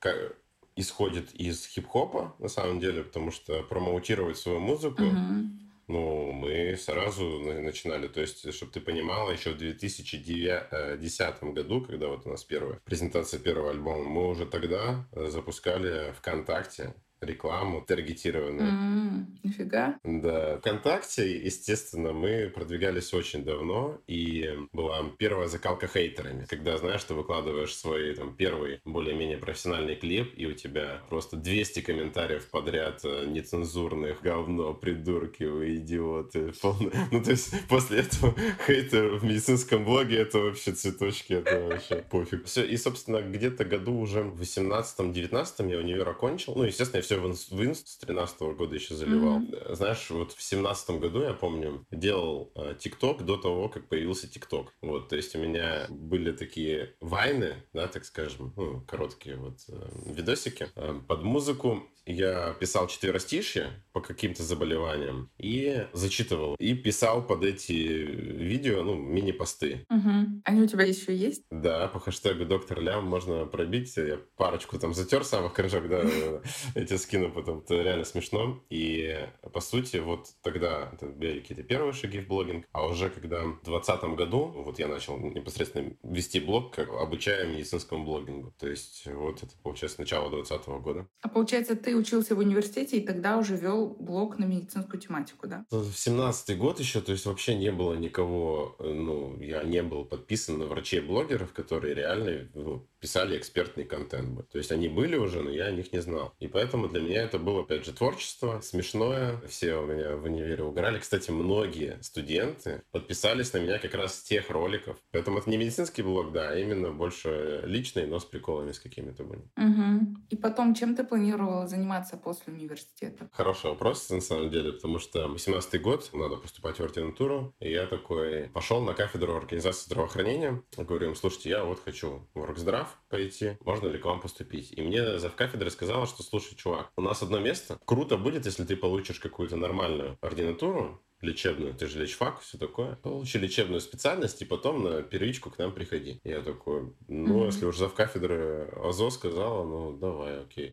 исходит 0.76 1.32
из 1.32 1.66
хип-хопа, 1.66 2.36
на 2.40 2.48
самом 2.48 2.78
деле, 2.78 3.04
потому 3.04 3.30
что 3.30 3.62
промоутировать 3.62 4.36
свою 4.36 4.60
музыку, 4.60 5.02
uh-huh. 5.02 5.46
ну, 5.86 6.32
мы 6.32 6.76
сразу 6.76 7.24
начинали. 7.38 8.06
То 8.08 8.20
есть, 8.20 8.52
чтобы 8.52 8.70
ты 8.70 8.82
понимала, 8.82 9.30
еще 9.30 9.52
в 9.52 9.56
2010 9.56 11.42
году, 11.44 11.80
когда 11.80 12.08
вот 12.08 12.26
у 12.26 12.28
нас 12.28 12.44
первая 12.44 12.78
презентация 12.84 13.40
первого 13.40 13.70
альбома, 13.70 14.04
мы 14.04 14.28
уже 14.28 14.44
тогда 14.44 15.08
запускали 15.12 16.12
ВКонтакте 16.18 16.94
рекламу 17.20 17.82
таргетированную. 17.82 18.70
Mm, 18.70 19.26
нифига. 19.42 19.98
Да. 20.04 20.58
Вконтакте, 20.58 21.38
естественно, 21.38 22.12
мы 22.12 22.50
продвигались 22.54 23.12
очень 23.14 23.44
давно, 23.44 24.00
и 24.06 24.50
была 24.72 25.04
первая 25.18 25.48
закалка 25.48 25.88
хейтерами, 25.88 26.44
когда, 26.44 26.76
знаешь, 26.78 27.04
ты 27.04 27.14
выкладываешь 27.14 27.74
свой 27.74 28.14
там 28.14 28.34
первый 28.34 28.80
более-менее 28.84 29.38
профессиональный 29.38 29.96
клип, 29.96 30.32
и 30.36 30.46
у 30.46 30.52
тебя 30.52 31.02
просто 31.08 31.36
200 31.36 31.80
комментариев 31.80 32.48
подряд 32.50 33.00
э, 33.04 33.26
нецензурных, 33.26 34.22
говно, 34.22 34.74
придурки, 34.74 35.44
вы 35.44 35.76
идиоты. 35.76 36.52
Полно... 36.60 36.90
Ну, 37.10 37.22
то 37.22 37.30
есть 37.30 37.52
после 37.68 38.00
этого 38.00 38.34
хейтер 38.66 39.16
в 39.16 39.24
медицинском 39.24 39.84
блоге, 39.84 40.18
это 40.18 40.38
вообще 40.38 40.72
цветочки, 40.72 41.32
это 41.34 41.60
вообще 41.60 41.96
пофиг. 42.10 42.44
Все, 42.46 42.64
и, 42.64 42.76
собственно, 42.76 43.22
где-то 43.22 43.64
году 43.64 43.98
уже 43.98 44.22
в 44.22 44.40
18-19 44.40 45.70
я 45.70 45.78
универ 45.78 46.08
окончил. 46.08 46.54
Ну, 46.54 46.64
естественно, 46.64 46.98
я 46.98 47.02
все 47.08 47.18
в 47.18 47.64
инст 47.64 47.88
с 47.88 47.96
13 47.96 48.40
года 48.40 48.74
еще 48.74 48.94
заливал. 48.94 49.40
Mm-hmm. 49.40 49.74
Знаешь, 49.74 50.10
вот 50.10 50.32
в 50.32 50.42
17 50.42 50.90
году, 51.00 51.22
я 51.22 51.32
помню, 51.32 51.86
делал 51.90 52.52
э, 52.54 52.74
ТикТок 52.78 53.24
до 53.24 53.38
того, 53.38 53.70
как 53.70 53.88
появился 53.88 54.28
ТикТок. 54.28 54.74
Вот, 54.82 55.08
то 55.08 55.16
есть 55.16 55.34
у 55.34 55.38
меня 55.38 55.86
были 55.88 56.32
такие 56.32 56.94
вайны, 57.00 57.64
да, 57.72 57.88
так 57.88 58.04
скажем, 58.04 58.52
ну, 58.56 58.82
короткие 58.82 59.36
вот 59.36 59.60
э, 59.68 59.88
видосики 60.04 60.68
под 61.06 61.22
музыку 61.22 61.88
я 62.08 62.54
писал 62.58 62.88
четверостишье 62.88 63.84
по 63.92 64.00
каким-то 64.00 64.42
заболеваниям 64.42 65.30
и 65.36 65.86
зачитывал. 65.92 66.54
И 66.58 66.74
писал 66.74 67.22
под 67.22 67.44
эти 67.44 67.72
видео, 67.72 68.82
ну, 68.82 68.94
мини-посты. 68.94 69.84
Угу. 69.90 70.42
Они 70.44 70.62
у 70.62 70.66
тебя 70.66 70.84
еще 70.84 71.14
есть? 71.14 71.44
Да, 71.50 71.86
по 71.88 72.00
хэштегу 72.00 72.46
доктор 72.46 72.80
Лям 72.80 73.04
можно 73.04 73.44
пробить. 73.44 73.94
Я 73.96 74.18
парочку 74.36 74.78
там 74.78 74.94
затер 74.94 75.22
самых 75.22 75.52
крыжок, 75.52 75.88
да, 75.88 76.02
эти 76.74 76.96
скину 76.98 77.30
потом. 77.30 77.60
Это 77.60 77.80
реально 77.82 78.04
смешно. 78.04 78.62
И, 78.70 79.28
по 79.52 79.60
сути, 79.60 79.98
вот 79.98 80.28
тогда 80.42 80.90
это 80.92 81.06
были 81.06 81.40
какие-то 81.40 81.62
первые 81.62 81.92
шаги 81.92 82.20
в 82.20 82.28
блогинг. 82.28 82.66
А 82.72 82.86
уже 82.86 83.10
когда 83.10 83.42
в 83.42 83.62
2020 83.64 84.02
году, 84.16 84.52
вот 84.54 84.78
я 84.78 84.88
начал 84.88 85.18
непосредственно 85.18 85.92
вести 86.02 86.40
блог, 86.40 86.74
как 86.74 86.88
обучая 86.90 87.46
медицинскому 87.46 88.04
блогингу. 88.04 88.54
То 88.58 88.68
есть 88.68 89.06
вот 89.06 89.42
это, 89.42 89.52
получается, 89.62 90.00
начало 90.00 90.30
2020 90.30 90.68
года. 90.82 91.06
А 91.22 91.28
получается, 91.28 91.76
ты 91.76 91.96
учился 91.96 92.34
в 92.34 92.38
университете 92.38 92.98
и 92.98 93.06
тогда 93.06 93.38
уже 93.38 93.56
вел 93.56 93.96
блог 93.98 94.38
на 94.38 94.44
медицинскую 94.44 95.00
тематику, 95.00 95.46
да? 95.46 95.64
В 95.70 95.92
семнадцатый 95.92 96.56
год 96.56 96.80
еще, 96.80 97.00
то 97.00 97.12
есть 97.12 97.26
вообще 97.26 97.54
не 97.54 97.70
было 97.70 97.94
никого, 97.94 98.76
э, 98.78 98.92
ну, 98.92 99.38
я 99.40 99.62
не 99.62 99.82
был 99.82 100.04
подписан 100.04 100.58
на 100.58 100.66
врачей-блогеров, 100.66 101.52
которые 101.52 101.94
реально 101.94 102.48
ну, 102.54 102.86
писали 103.00 103.38
экспертный 103.38 103.84
контент. 103.84 104.48
То 104.50 104.58
есть 104.58 104.72
они 104.72 104.88
были 104.88 105.16
уже, 105.16 105.42
но 105.42 105.50
я 105.50 105.66
о 105.66 105.70
них 105.70 105.92
не 105.92 106.00
знал. 106.00 106.34
И 106.40 106.48
поэтому 106.48 106.87
для 106.88 107.00
меня 107.00 107.22
это 107.22 107.38
было, 107.38 107.62
опять 107.62 107.84
же, 107.84 107.92
творчество, 107.92 108.60
смешное. 108.60 109.40
Все 109.48 109.76
у 109.76 109.86
меня 109.86 110.16
в 110.16 110.24
универе 110.24 110.62
угорали. 110.64 110.98
Кстати, 110.98 111.30
многие 111.30 111.98
студенты 112.02 112.82
подписались 112.90 113.52
на 113.52 113.58
меня 113.58 113.78
как 113.78 113.94
раз 113.94 114.16
с 114.16 114.22
тех 114.22 114.50
роликов. 114.50 114.96
Поэтому 115.12 115.38
это 115.38 115.50
не 115.50 115.56
медицинский 115.56 116.02
блог, 116.02 116.32
да, 116.32 116.50
а 116.50 116.56
именно 116.56 116.90
больше 116.90 117.62
личный, 117.64 118.06
но 118.06 118.18
с 118.18 118.24
приколами 118.24 118.72
с 118.72 118.78
какими-то 118.78 119.24
были. 119.24 119.42
Угу. 119.56 120.16
И 120.30 120.36
потом, 120.36 120.74
чем 120.74 120.94
ты 120.94 121.04
планировала 121.04 121.66
заниматься 121.66 122.16
после 122.16 122.52
университета? 122.52 123.28
Хороший 123.32 123.70
вопрос, 123.70 124.10
на 124.10 124.20
самом 124.20 124.50
деле, 124.50 124.72
потому 124.72 124.98
что 124.98 125.28
18 125.28 125.80
год, 125.80 126.10
надо 126.12 126.36
поступать 126.36 126.78
в 126.78 126.82
ординатуру. 126.82 127.54
И 127.60 127.70
я 127.70 127.86
такой 127.86 128.48
пошел 128.54 128.80
на 128.80 128.94
кафедру 128.94 129.36
организации 129.36 129.86
здравоохранения. 129.86 130.62
Говорю 130.76 131.08
им, 131.08 131.14
слушайте, 131.14 131.50
я 131.50 131.64
вот 131.64 131.80
хочу 131.84 132.28
в 132.34 132.40
Оргздрав, 132.40 132.98
пойти, 133.08 133.56
можно 133.64 133.88
ли 133.88 133.98
к 133.98 134.04
вам 134.04 134.20
поступить. 134.20 134.72
И 134.72 134.82
мне 134.82 135.18
завкафедра 135.18 135.70
сказала, 135.70 136.06
что, 136.06 136.22
слушай, 136.22 136.54
чувак, 136.56 136.90
у 136.96 137.00
нас 137.00 137.22
одно 137.22 137.38
место, 137.38 137.78
круто 137.84 138.16
будет, 138.16 138.46
если 138.46 138.64
ты 138.64 138.76
получишь 138.76 139.20
какую-то 139.20 139.56
нормальную 139.56 140.18
ординатуру, 140.20 141.00
лечебную, 141.20 141.74
ты 141.74 141.86
же 141.86 142.00
лечфак, 142.00 142.40
все 142.40 142.58
такое. 142.58 142.96
Получи 142.96 143.38
лечебную 143.38 143.80
специальность 143.80 144.40
и 144.42 144.44
потом 144.44 144.84
на 144.84 145.02
первичку 145.02 145.50
к 145.50 145.58
нам 145.58 145.72
приходи. 145.72 146.20
Я 146.24 146.42
такой, 146.42 146.94
ну, 147.08 147.42
mm-hmm. 147.42 147.46
если 147.46 147.66
уж 147.66 147.76
завкафедры 147.76 148.70
АЗО 148.76 149.10
сказала, 149.10 149.64
ну, 149.64 149.96
давай, 149.96 150.40
окей. 150.40 150.72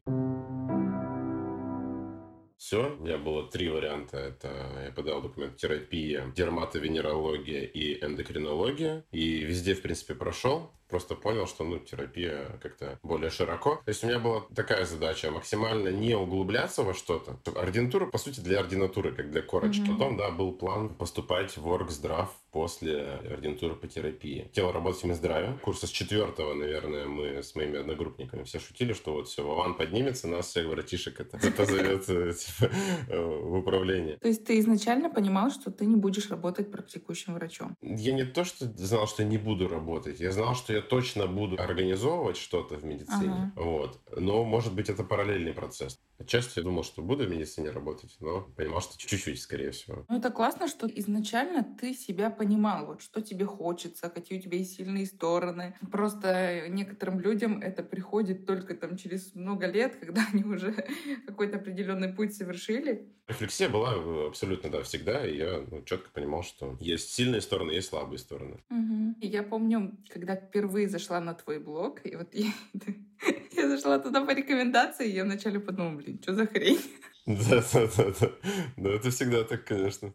Все, 2.58 2.96
у 2.98 3.04
меня 3.04 3.18
было 3.18 3.48
три 3.48 3.70
варианта. 3.70 4.18
Это 4.18 4.86
я 4.86 4.92
подал 4.92 5.22
документ 5.22 5.58
терапия, 5.58 6.32
дерматовенерология 6.36 7.62
и 7.62 8.04
эндокринология. 8.04 9.06
И 9.12 9.39
везде, 9.39 9.75
в 9.75 9.82
принципе, 9.82 10.15
прошел 10.15 10.72
просто 10.89 11.15
понял, 11.15 11.48
что 11.48 11.63
ну, 11.63 11.80
терапия 11.80 12.60
как-то 12.62 13.00
более 13.04 13.30
широко. 13.30 13.82
То 13.86 13.89
есть 13.89 14.04
у 14.04 14.08
меня 14.08 14.20
была 14.20 14.42
такая 14.56 14.86
задача 14.86 15.32
максимально 15.32 15.89
не 15.89 16.15
углубляться 16.15 16.84
во 16.84 16.94
что-то. 16.94 17.39
Ординатура, 17.60 18.06
по 18.06 18.18
сути, 18.18 18.39
для 18.39 18.60
ординатуры, 18.60 19.13
как 19.13 19.32
для 19.32 19.42
корочки. 19.42 19.82
Mm-hmm. 19.82 19.94
Потом, 19.94 20.18
да, 20.18 20.32
был 20.32 20.51
план 20.51 20.89
поступать 20.89 21.58
в 21.58 21.68
Оргздрав 21.68 22.30
после 22.51 23.20
ординатуры 23.32 23.75
по 23.75 23.86
терапии. 23.88 24.44
Хотел 24.44 24.72
работать 24.72 25.01
в 25.01 25.06
Минздраве. 25.06 25.60
Курса 25.62 25.88
с 25.88 25.89
четвертого, 25.89 26.54
наверное, 26.54 27.06
мы 27.06 27.44
с 27.44 27.54
моими 27.56 27.80
одногруппниками 27.80 28.44
все 28.44 28.60
шутили, 28.60 28.94
что 28.94 29.13
вот 29.13 29.27
все, 29.27 29.46
Вован 29.46 29.75
поднимется, 29.75 30.30
нас 30.30 30.48
всех 30.48 30.70
братишек 30.70 31.20
это 31.20 31.38
позовет 31.51 32.08
э, 32.08 32.34
типа, 32.34 32.72
э, 33.10 33.20
в 33.20 33.56
управление. 33.56 34.18
То 34.18 34.30
есть 34.30 34.46
ты 34.46 34.58
изначально 34.60 35.10
понимал, 35.10 35.51
что 35.51 35.70
ты 35.70 35.86
не 35.86 35.98
будешь 35.98 36.30
работать 36.30 36.72
практикующим 36.72 37.34
врачом? 37.34 37.75
Я 37.82 38.13
не 38.13 38.24
то, 38.24 38.46
что 38.46 38.65
знал, 38.77 39.08
что 39.08 39.25
не 39.25 39.38
буду 39.38 39.68
работать. 39.68 40.22
Я 40.22 40.32
знал, 40.32 40.56
что 40.56 40.72
я 40.75 40.82
точно 40.82 41.27
буду 41.27 41.62
организовывать 41.62 42.38
что-то 42.38 42.75
в 42.75 42.86
медицине. 42.86 43.51
Ага. 43.55 43.63
Вот. 43.63 44.00
Но, 44.15 44.44
может 44.44 44.74
быть, 44.74 44.89
это 44.89 45.03
параллельный 45.03 45.53
процесс. 45.53 46.00
Отчасти 46.17 46.60
я 46.60 46.63
думал, 46.63 46.84
что 46.84 47.01
буду 47.01 47.25
в 47.25 47.29
медицине 47.29 47.72
работать, 47.72 48.15
но 48.19 48.41
понимал, 48.55 48.81
что 48.81 48.98
чуть-чуть, 48.98 49.41
скорее 49.41 49.72
всего. 49.72 50.05
Ну, 50.07 50.17
это 50.17 50.29
классно, 50.29 50.67
что 50.67 50.88
изначально 50.88 51.63
ты 51.63 51.93
себя 51.93 52.29
понимал, 52.29 52.86
вот 52.86 53.01
что 53.01 53.22
тебе 53.22 53.45
хочется, 53.45 54.10
какие 54.10 54.39
у 54.39 54.41
тебя 54.41 54.57
есть 54.57 54.75
сильные 54.75 55.05
стороны. 55.05 55.75
Просто 55.91 56.67
некоторым 56.69 57.19
людям 57.19 57.60
это 57.62 57.84
приходит 57.84 58.45
только 58.45 58.75
там 58.75 58.98
через 58.98 59.36
много 59.36 59.67
лет, 59.67 59.95
когда 60.00 60.25
они 60.31 60.43
уже 60.43 60.74
какой-то 61.27 61.57
определенный 61.57 62.13
путь 62.13 62.34
совершили. 62.34 63.12
Рефлексия 63.27 63.69
была 63.69 63.93
э, 63.95 64.27
абсолютно, 64.27 64.69
да, 64.69 64.84
всегда, 64.84 65.25
и 65.25 65.38
я 65.38 65.63
ну, 65.69 65.81
четко 65.81 66.10
понимал, 66.12 66.43
что 66.43 66.77
есть 66.79 67.12
сильные 67.12 67.41
стороны, 67.41 67.72
есть 67.72 67.89
слабые 67.89 68.19
стороны. 68.19 68.63
Угу. 68.69 69.15
И 69.19 69.27
я 69.27 69.43
помню, 69.43 69.98
когда 70.10 70.36
впервые 70.36 70.88
зашла 70.88 71.19
на 71.19 71.34
твой 71.34 71.60
блог, 71.60 72.05
и 72.05 72.15
вот 72.15 72.29
я, 72.34 72.51
я 73.65 73.69
зашла 73.69 74.00
туда 74.00 74.25
по 74.25 74.31
рекомендации, 74.31 75.07
и 75.07 75.13
я 75.13 75.24
вначале 75.24 75.60
подумала, 75.60 75.95
блин, 75.98 76.19
что 76.22 76.34
за 76.34 76.48
хрень? 76.48 76.79
Да, 77.25 77.63
да, 77.74 77.88
да, 77.98 78.13
да. 78.19 78.31
Да, 78.77 78.89
это 78.91 79.10
всегда 79.10 79.43
так, 79.43 79.65
конечно. 79.65 80.13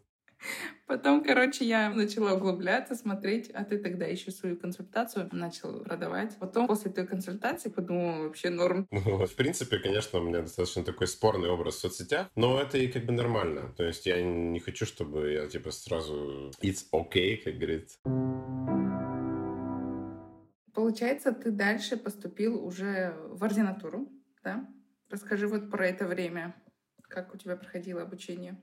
Потом, 0.87 1.23
короче, 1.23 1.65
я 1.65 1.89
начала 1.89 2.33
углубляться, 2.33 2.95
смотреть, 2.95 3.49
а 3.51 3.63
ты 3.63 3.77
тогда 3.77 4.05
еще 4.05 4.31
свою 4.31 4.57
консультацию 4.57 5.29
начал 5.31 5.83
продавать. 5.83 6.37
Потом, 6.39 6.67
после 6.67 6.91
той 6.91 7.05
консультации, 7.05 7.69
подумала, 7.69 8.23
вообще 8.23 8.49
норм. 8.49 8.87
Ну, 8.91 9.25
в 9.25 9.35
принципе, 9.35 9.77
конечно, 9.77 10.19
у 10.19 10.23
меня 10.23 10.41
достаточно 10.41 10.83
такой 10.83 11.07
спорный 11.07 11.49
образ 11.49 11.75
в 11.75 11.79
соцсетях, 11.79 12.27
но 12.35 12.61
это 12.61 12.77
и 12.77 12.87
как 12.87 13.05
бы 13.05 13.13
нормально. 13.13 13.73
То 13.77 13.83
есть 13.83 14.05
я 14.05 14.21
не 14.21 14.59
хочу, 14.59 14.85
чтобы 14.85 15.31
я 15.31 15.47
типа 15.47 15.71
сразу 15.71 16.51
it's 16.61 16.85
okay, 16.91 17.37
как 17.37 17.55
говорит. 17.55 17.99
Получается, 20.73 21.33
ты 21.33 21.51
дальше 21.51 21.97
поступил 21.97 22.63
уже 22.63 23.13
в 23.27 23.43
ординатуру, 23.43 24.09
да? 24.43 24.67
Расскажи 25.09 25.47
вот 25.47 25.69
про 25.69 25.87
это 25.87 26.05
время. 26.05 26.55
Как 27.01 27.33
у 27.33 27.37
тебя 27.37 27.57
проходило 27.57 28.01
обучение? 28.01 28.57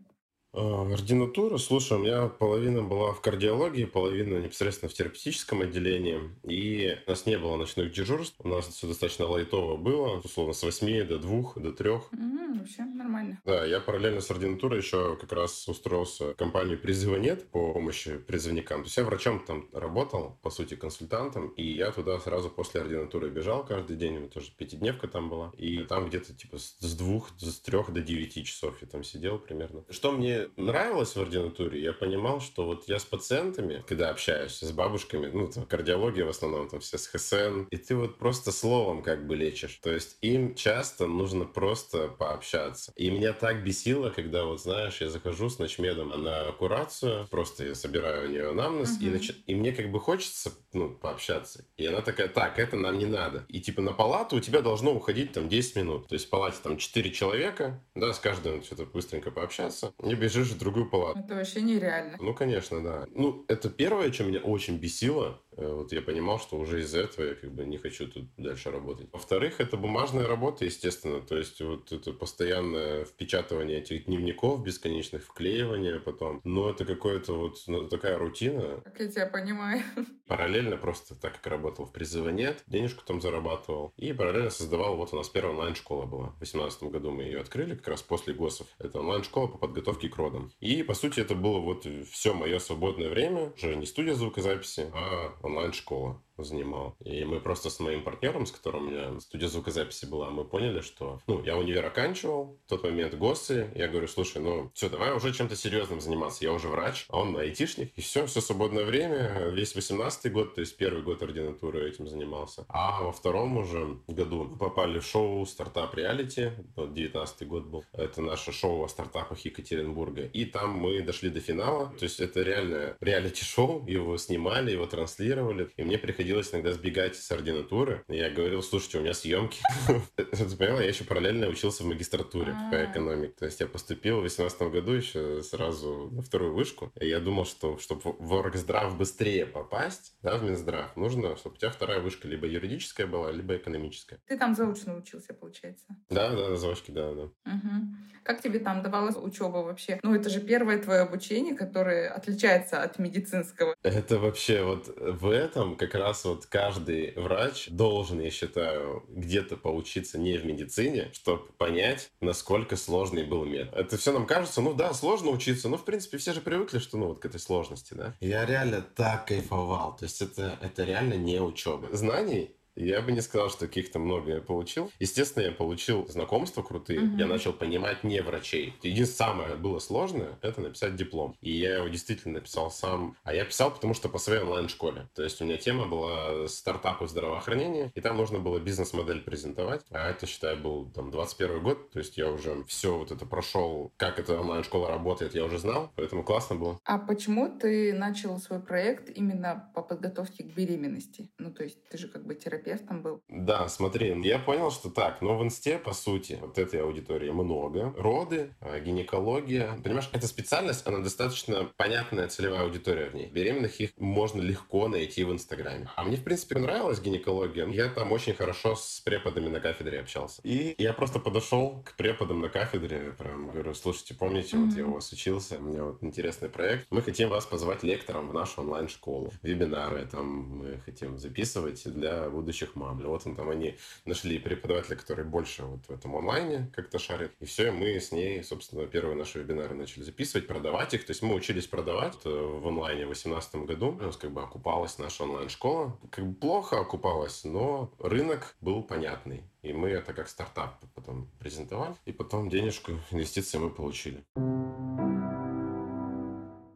А, 0.54 0.82
ординатура, 0.92 1.58
слушай, 1.58 1.98
у 1.98 2.00
меня 2.00 2.28
половина 2.28 2.82
была 2.82 3.12
в 3.12 3.20
кардиологии, 3.20 3.84
половина 3.84 4.38
непосредственно 4.38 4.88
в 4.88 4.94
терапевтическом 4.94 5.60
отделении. 5.60 6.20
И 6.44 6.96
у 7.06 7.10
нас 7.10 7.26
не 7.26 7.38
было 7.38 7.56
ночных 7.56 7.92
дежурств. 7.92 8.36
У 8.38 8.48
нас 8.48 8.66
все 8.68 8.86
достаточно 8.86 9.26
лайтово 9.26 9.76
было, 9.76 10.18
условно, 10.18 10.54
с 10.54 10.62
8 10.62 11.06
до 11.06 11.18
2, 11.18 11.52
до 11.56 11.72
3. 11.72 11.90
Mm, 11.90 12.58
вообще 12.60 12.82
нормально. 12.84 13.40
Да, 13.44 13.64
я 13.64 13.80
параллельно 13.80 14.20
с 14.20 14.30
ординатурой 14.30 14.78
еще 14.78 15.16
как 15.16 15.32
раз 15.32 15.68
устроился 15.68 16.32
в 16.32 16.36
компанию 16.36 16.78
«Призыва 16.78 17.16
нет» 17.16 17.50
по 17.50 17.74
помощи 17.74 18.16
призывникам. 18.16 18.82
То 18.82 18.86
есть 18.86 18.96
я 18.96 19.04
врачом 19.04 19.40
там 19.44 19.68
работал, 19.72 20.38
по 20.42 20.50
сути, 20.50 20.74
консультантом, 20.74 21.48
и 21.50 21.62
я 21.62 21.92
туда 21.92 22.18
сразу 22.20 22.48
после 22.48 22.80
ординатуры 22.80 23.28
бежал 23.28 23.64
каждый 23.66 23.96
день, 23.96 24.16
у 24.16 24.20
меня 24.20 24.28
тоже 24.28 24.50
пятидневка 24.56 25.08
там 25.08 25.28
была, 25.28 25.52
и 25.56 25.84
там 25.84 26.08
где-то 26.08 26.34
типа 26.34 26.58
с 26.58 26.96
двух, 26.96 27.30
с 27.38 27.60
трех 27.60 27.92
до 27.92 28.00
девяти 28.00 28.44
часов 28.44 28.80
я 28.80 28.88
там 28.88 29.04
сидел 29.04 29.38
примерно. 29.38 29.84
Что 29.90 30.12
мне 30.12 30.37
нравилось 30.56 31.16
в 31.16 31.20
ординатуре, 31.20 31.82
я 31.82 31.92
понимал, 31.92 32.40
что 32.40 32.66
вот 32.66 32.88
я 32.88 32.98
с 32.98 33.04
пациентами, 33.04 33.84
когда 33.86 34.10
общаюсь, 34.10 34.58
с 34.58 34.72
бабушками, 34.72 35.30
ну, 35.32 35.48
там, 35.48 35.64
кардиология 35.66 36.24
в 36.24 36.28
основном, 36.28 36.68
там 36.68 36.80
все 36.80 36.98
с 36.98 37.06
ХСН, 37.06 37.62
и 37.70 37.76
ты 37.76 37.96
вот 37.96 38.18
просто 38.18 38.52
словом 38.52 39.02
как 39.02 39.26
бы 39.26 39.36
лечишь. 39.36 39.78
То 39.82 39.90
есть 39.90 40.18
им 40.20 40.54
часто 40.54 41.06
нужно 41.06 41.44
просто 41.44 42.08
пообщаться. 42.08 42.92
И 42.96 43.10
меня 43.10 43.32
так 43.32 43.64
бесило, 43.64 44.10
когда 44.10 44.44
вот, 44.44 44.60
знаешь, 44.60 45.00
я 45.00 45.08
захожу 45.08 45.48
с 45.48 45.58
ночмедом 45.58 46.08
на 46.22 46.52
курацию, 46.52 47.26
просто 47.30 47.66
я 47.66 47.74
собираю 47.74 48.28
у 48.28 48.30
нее 48.30 48.50
анамнез, 48.50 48.96
угу. 48.96 49.06
и, 49.06 49.10
нач... 49.10 49.30
и 49.46 49.54
мне 49.54 49.72
как 49.72 49.90
бы 49.90 50.00
хочется, 50.00 50.52
ну, 50.72 50.90
пообщаться. 50.90 51.64
И 51.76 51.86
она 51.86 52.00
такая, 52.00 52.28
так, 52.28 52.58
это 52.58 52.76
нам 52.76 52.98
не 52.98 53.06
надо. 53.06 53.44
И 53.48 53.60
типа 53.60 53.82
на 53.82 53.92
палату 53.92 54.36
у 54.36 54.40
тебя 54.40 54.60
должно 54.60 54.92
уходить 54.92 55.32
там 55.32 55.48
10 55.48 55.76
минут. 55.76 56.08
То 56.08 56.14
есть 56.14 56.26
в 56.26 56.30
палате 56.30 56.58
там 56.62 56.76
4 56.76 57.10
человека, 57.12 57.82
да, 57.94 58.12
с 58.12 58.18
каждым 58.18 58.62
что-то 58.62 58.84
быстренько 58.84 59.30
пообщаться, 59.30 59.92
и 60.02 60.14
бежишь 60.28 60.48
в 60.48 60.58
другую 60.58 60.88
палату. 60.90 61.18
Это 61.18 61.34
вообще 61.34 61.62
нереально. 61.62 62.16
Ну, 62.20 62.34
конечно, 62.34 62.82
да. 62.82 63.06
Ну, 63.14 63.44
это 63.48 63.70
первое, 63.70 64.12
что 64.12 64.24
меня 64.24 64.40
очень 64.40 64.76
бесило, 64.76 65.40
вот 65.58 65.92
я 65.92 66.02
понимал, 66.02 66.38
что 66.38 66.56
уже 66.56 66.80
из-за 66.80 67.00
этого 67.00 67.26
я 67.26 67.34
как 67.34 67.52
бы 67.52 67.64
не 67.64 67.78
хочу 67.78 68.08
тут 68.08 68.24
дальше 68.36 68.70
работать. 68.70 69.08
Во-вторых, 69.12 69.60
это 69.60 69.76
бумажная 69.76 70.26
работа, 70.26 70.64
естественно, 70.64 71.20
то 71.20 71.36
есть 71.36 71.60
вот 71.60 71.90
это 71.92 72.12
постоянное 72.12 73.04
впечатывание 73.04 73.78
этих 73.78 74.06
дневников 74.06 74.62
бесконечных, 74.62 75.24
вклеивание 75.24 75.98
потом. 75.98 76.40
Но 76.44 76.70
это 76.70 76.84
какое-то 76.84 77.32
вот 77.32 77.58
ну, 77.66 77.88
такая 77.88 78.18
рутина. 78.18 78.80
Как 78.84 79.00
я 79.00 79.08
тебя 79.08 79.26
понимаю. 79.26 79.82
Параллельно 80.28 80.76
просто, 80.76 81.14
так 81.14 81.34
как 81.34 81.46
работал 81.46 81.86
в 81.86 81.92
призыва 81.92 82.28
нет, 82.28 82.62
денежку 82.66 83.02
там 83.04 83.20
зарабатывал. 83.20 83.92
И 83.96 84.12
параллельно 84.12 84.50
создавал, 84.50 84.96
вот 84.96 85.12
у 85.12 85.16
нас 85.16 85.28
первая 85.28 85.54
онлайн-школа 85.54 86.06
была. 86.06 86.26
В 86.28 86.38
2018 86.38 86.82
году 86.84 87.10
мы 87.10 87.24
ее 87.24 87.40
открыли 87.40 87.74
как 87.74 87.88
раз 87.88 88.02
после 88.02 88.34
ГОСов. 88.34 88.66
Это 88.78 89.00
онлайн-школа 89.00 89.48
по 89.48 89.58
подготовке 89.58 90.08
к 90.08 90.16
родам. 90.16 90.52
И, 90.60 90.82
по 90.82 90.94
сути, 90.94 91.20
это 91.20 91.34
было 91.34 91.58
вот 91.58 91.86
все 92.10 92.34
мое 92.34 92.58
свободное 92.58 93.08
время, 93.08 93.52
уже 93.56 93.74
не 93.74 93.86
студия 93.86 94.14
звукозаписи, 94.14 94.90
а 94.94 95.34
онлайн-школа 95.48 96.20
занимал. 96.44 96.96
И 97.04 97.24
мы 97.24 97.40
просто 97.40 97.70
с 97.70 97.80
моим 97.80 98.02
партнером, 98.02 98.46
с 98.46 98.52
которым 98.52 98.86
у 98.86 98.90
меня 98.90 99.20
студия 99.20 99.48
звукозаписи 99.48 100.06
была, 100.06 100.30
мы 100.30 100.44
поняли, 100.44 100.80
что, 100.80 101.20
ну, 101.26 101.42
я 101.42 101.56
универ 101.56 101.84
оканчивал, 101.84 102.58
в 102.66 102.68
тот 102.68 102.84
момент 102.84 103.14
ГОСы, 103.14 103.70
я 103.74 103.88
говорю, 103.88 104.08
слушай, 104.08 104.40
ну, 104.40 104.70
все, 104.74 104.88
давай 104.88 105.14
уже 105.14 105.32
чем-то 105.32 105.56
серьезным 105.56 106.00
заниматься. 106.00 106.44
Я 106.44 106.52
уже 106.52 106.68
врач, 106.68 107.06
а 107.08 107.18
он 107.20 107.36
айтишник, 107.36 107.92
и 107.96 108.00
все, 108.00 108.26
все 108.26 108.40
свободное 108.40 108.84
время, 108.84 109.48
весь 109.50 109.74
18 109.74 110.32
год, 110.32 110.54
то 110.54 110.60
есть 110.60 110.76
первый 110.76 111.02
год 111.02 111.22
ординатуры 111.22 111.88
этим 111.88 112.08
занимался. 112.08 112.64
А 112.68 113.02
во 113.02 113.12
втором 113.12 113.56
уже 113.56 113.98
году 114.06 114.56
попали 114.58 114.98
в 114.98 115.06
шоу 115.06 115.44
«Стартап 115.46 115.94
Реалити», 115.94 116.52
вот 116.76 116.94
19 116.94 117.48
год 117.48 117.66
был. 117.66 117.84
Это 117.92 118.22
наше 118.22 118.52
шоу 118.52 118.84
о 118.84 118.88
стартапах 118.88 119.38
Екатеринбурга. 119.40 120.22
И 120.22 120.44
там 120.44 120.70
мы 120.70 121.02
дошли 121.02 121.30
до 121.30 121.40
финала, 121.40 121.92
то 121.98 122.04
есть 122.04 122.20
это 122.20 122.42
реально 122.42 122.96
реалити-шоу, 123.00 123.86
его 123.86 124.16
снимали, 124.16 124.72
его 124.72 124.86
транслировали, 124.86 125.70
и 125.76 125.82
мне 125.82 125.98
приходилось 125.98 126.27
приходилось 126.28 126.52
иногда 126.52 126.72
сбегать 126.72 127.16
с 127.16 127.30
ординатуры. 127.30 128.04
Я 128.06 128.28
говорил, 128.28 128.62
слушайте, 128.62 128.98
у 128.98 129.00
меня 129.00 129.14
съемки. 129.14 129.60
Ты 130.16 130.56
поняла, 130.56 130.82
я 130.82 130.88
еще 130.88 131.04
параллельно 131.04 131.48
учился 131.48 131.84
в 131.84 131.86
магистратуре 131.86 132.52
по 132.70 132.76
а. 132.76 132.84
экономике. 132.84 133.32
То 133.38 133.46
есть 133.46 133.60
я 133.60 133.66
поступил 133.66 134.18
в 134.18 134.20
2018 134.20 134.62
году 134.72 134.92
еще 134.92 135.42
сразу 135.42 136.10
на 136.12 136.20
вторую 136.20 136.52
вышку. 136.52 136.92
И 137.00 137.08
я 137.08 137.20
думал, 137.20 137.46
что 137.46 137.78
чтобы 137.78 138.02
в 138.18 138.32
Оргздрав 138.34 138.98
быстрее 138.98 139.46
попасть, 139.46 140.16
да, 140.22 140.36
в 140.36 140.42
Минздрав, 140.42 140.94
нужно, 140.96 141.34
чтобы 141.36 141.56
у 141.56 141.58
тебя 141.58 141.70
вторая 141.70 142.00
вышка 142.00 142.28
либо 142.28 142.46
юридическая 142.46 143.06
была, 143.06 143.32
либо 143.32 143.56
экономическая. 143.56 144.18
Ты 144.26 144.36
там 144.36 144.54
заочно 144.54 144.98
учился, 144.98 145.32
получается? 145.32 145.86
Да, 146.10 146.34
да, 146.34 146.56
заочки, 146.56 146.90
да, 146.90 147.14
да. 147.14 147.22
Угу. 147.22 148.22
Как 148.22 148.42
тебе 148.42 148.58
там 148.58 148.82
давалась 148.82 149.16
учеба 149.16 149.58
вообще? 149.58 149.98
Ну, 150.02 150.14
это 150.14 150.28
же 150.28 150.40
первое 150.40 150.78
твое 150.78 151.00
обучение, 151.00 151.54
которое 151.54 152.10
отличается 152.10 152.82
от 152.82 152.98
медицинского. 152.98 153.74
Это 153.82 154.18
вообще 154.18 154.62
вот 154.62 154.94
в 154.98 155.30
этом 155.30 155.76
как 155.76 155.94
раз 155.94 156.17
раз 156.18 156.24
вот 156.24 156.46
каждый 156.46 157.12
врач 157.14 157.68
должен, 157.68 158.20
я 158.20 158.30
считаю, 158.30 159.04
где-то 159.08 159.56
поучиться 159.56 160.18
не 160.18 160.36
в 160.36 160.44
медицине, 160.44 161.10
чтобы 161.12 161.44
понять, 161.58 162.10
насколько 162.20 162.76
сложный 162.76 163.24
был 163.24 163.44
метод. 163.44 163.74
Это 163.74 163.96
все 163.96 164.12
нам 164.12 164.26
кажется, 164.26 164.60
ну 164.60 164.74
да, 164.74 164.92
сложно 164.94 165.30
учиться, 165.30 165.68
но 165.68 165.76
в 165.76 165.84
принципе 165.84 166.18
все 166.18 166.32
же 166.32 166.40
привыкли, 166.40 166.78
что 166.78 166.96
ну 166.96 167.08
вот 167.08 167.20
к 167.20 167.26
этой 167.26 167.40
сложности, 167.40 167.94
да. 167.94 168.14
Я 168.20 168.44
реально 168.46 168.82
так 168.82 169.28
кайфовал, 169.28 169.96
то 169.96 170.04
есть 170.04 170.20
это, 170.20 170.58
это 170.60 170.84
реально 170.84 171.14
не 171.14 171.40
учеба. 171.40 171.88
Знаний 171.92 172.54
я 172.86 173.02
бы 173.02 173.12
не 173.12 173.20
сказал, 173.20 173.50
что 173.50 173.66
каких-то 173.66 173.98
много 173.98 174.34
я 174.34 174.40
получил. 174.40 174.90
Естественно, 174.98 175.44
я 175.44 175.52
получил 175.52 176.06
знакомства 176.08 176.62
крутые. 176.62 177.00
Угу. 177.00 177.16
Я 177.16 177.26
начал 177.26 177.52
понимать 177.52 178.04
не 178.04 178.20
врачей. 178.20 178.74
Единственное 178.82 179.08
самое 179.18 179.56
было 179.56 179.78
сложное— 179.78 180.38
это 180.42 180.60
написать 180.60 180.94
диплом. 180.96 181.36
И 181.40 181.50
я 181.50 181.76
его 181.76 181.88
действительно 181.88 182.34
написал 182.34 182.70
сам. 182.70 183.16
А 183.24 183.34
я 183.34 183.44
писал, 183.44 183.72
потому 183.72 183.94
что 183.94 184.08
по 184.08 184.18
своей 184.18 184.42
онлайн-школе. 184.42 185.08
То 185.14 185.22
есть 185.22 185.40
у 185.40 185.44
меня 185.44 185.56
тема 185.56 185.86
была 185.86 186.46
стартапы 186.46 187.08
здравоохранения, 187.08 187.90
и 187.94 188.00
там 188.00 188.16
нужно 188.16 188.38
было 188.38 188.58
бизнес-модель 188.58 189.22
презентовать. 189.22 189.82
А 189.90 190.10
это, 190.10 190.26
считаю, 190.26 190.56
был 190.58 190.86
там 190.90 191.10
21 191.10 191.62
год. 191.62 191.90
То 191.90 191.98
есть 191.98 192.16
я 192.16 192.30
уже 192.30 192.64
все 192.64 192.96
вот 192.96 193.10
это 193.10 193.26
прошел, 193.26 193.92
как 193.96 194.18
эта 194.18 194.38
онлайн-школа 194.40 194.88
работает, 194.88 195.34
я 195.34 195.44
уже 195.44 195.58
знал. 195.58 195.90
Поэтому 195.96 196.22
классно 196.22 196.56
было. 196.56 196.78
А 196.84 196.98
почему 196.98 197.48
ты 197.58 197.92
начал 197.92 198.38
свой 198.38 198.60
проект 198.60 199.10
именно 199.10 199.70
по 199.74 199.82
подготовке 199.82 200.44
к 200.44 200.54
беременности? 200.54 201.30
Ну, 201.38 201.52
то 201.52 201.64
есть 201.64 201.78
ты 201.88 201.98
же 201.98 202.08
как 202.08 202.24
бы 202.24 202.34
терапевт 202.34 202.67
терапевтом 202.68 203.02
был. 203.02 203.22
Да, 203.28 203.68
смотри, 203.68 204.14
я 204.22 204.38
понял, 204.38 204.70
что 204.70 204.90
так, 204.90 205.20
но 205.20 205.36
в 205.38 205.42
инсте, 205.42 205.78
по 205.78 205.92
сути, 205.92 206.38
вот 206.40 206.58
этой 206.58 206.82
аудитории 206.82 207.30
много. 207.30 207.94
Роды, 207.96 208.54
а, 208.60 208.78
гинекология. 208.80 209.78
Понимаешь, 209.82 210.08
эта 210.12 210.26
специальность, 210.26 210.86
она 210.86 210.98
достаточно 210.98 211.70
понятная 211.76 212.28
целевая 212.28 212.62
аудитория 212.62 213.10
в 213.10 213.14
ней. 213.14 213.26
Беременных 213.28 213.80
их 213.80 213.90
можно 213.96 214.40
легко 214.40 214.88
найти 214.88 215.24
в 215.24 215.32
Инстаграме. 215.32 215.88
А 215.96 216.04
мне, 216.04 216.16
в 216.16 216.24
принципе, 216.24 216.58
нравилась 216.58 217.00
гинекология. 217.00 217.66
Я 217.68 217.88
там 217.88 218.12
очень 218.12 218.34
хорошо 218.34 218.76
с 218.76 219.00
преподами 219.00 219.48
на 219.48 219.60
кафедре 219.60 220.00
общался. 220.00 220.40
И 220.44 220.74
я 220.78 220.92
просто 220.92 221.18
подошел 221.18 221.82
к 221.84 221.96
преподам 221.96 222.40
на 222.40 222.48
кафедре, 222.48 223.14
прям 223.18 223.50
говорю, 223.50 223.74
слушайте, 223.74 224.14
помните, 224.14 224.56
mm-hmm. 224.56 224.66
вот 224.66 224.76
я 224.76 224.86
у 224.86 224.94
вас 224.94 225.12
учился, 225.12 225.58
у 225.58 225.62
меня 225.62 225.84
вот 225.84 226.02
интересный 226.02 226.48
проект. 226.48 226.86
Мы 226.90 227.02
хотим 227.02 227.28
вас 227.28 227.46
позвать 227.46 227.82
лектором 227.82 228.28
в 228.28 228.34
нашу 228.34 228.60
онлайн-школу. 228.60 229.32
Вебинары 229.42 230.06
там 230.06 230.26
мы 230.26 230.80
хотим 230.84 231.18
записывать 231.18 231.82
для 231.84 232.28
будущих 232.28 232.57
будущих 232.58 232.76
мам. 232.76 232.98
Вот 232.98 233.26
он 233.26 233.36
там 233.36 233.50
они 233.50 233.76
нашли 234.04 234.38
преподавателя, 234.38 234.96
который 234.96 235.24
больше 235.24 235.62
вот 235.62 235.80
в 235.88 235.90
этом 235.90 236.16
онлайне 236.16 236.70
как-то 236.74 236.98
шарит. 236.98 237.32
И 237.40 237.44
все, 237.44 237.70
мы 237.70 238.00
с 238.00 238.12
ней, 238.12 238.42
собственно, 238.42 238.86
первые 238.86 239.16
наши 239.16 239.38
вебинары 239.38 239.74
начали 239.74 240.02
записывать, 240.02 240.46
продавать 240.46 240.94
их. 240.94 241.04
То 241.06 241.12
есть 241.12 241.22
мы 241.22 241.34
учились 241.34 241.66
продавать 241.66 242.14
э, 242.24 242.28
в 242.28 242.66
онлайне 242.66 243.04
в 243.04 243.08
2018 243.08 243.54
году. 243.66 243.88
У 243.88 244.02
нас 244.02 244.16
как 244.16 244.32
бы 244.32 244.42
окупалась 244.42 244.98
наша 244.98 245.24
онлайн-школа. 245.24 245.98
Как 246.10 246.26
бы 246.26 246.34
плохо 246.34 246.80
окупалась, 246.80 247.44
но 247.44 247.90
рынок 247.98 248.56
был 248.60 248.82
понятный. 248.82 249.42
И 249.62 249.72
мы 249.72 249.88
это 249.90 250.12
как 250.12 250.28
стартап 250.28 250.80
потом 250.94 251.28
презентовали. 251.38 251.94
И 252.06 252.12
потом 252.12 252.48
денежку, 252.48 252.92
инвестиции 253.10 253.58
мы 253.58 253.70
получили 253.70 254.24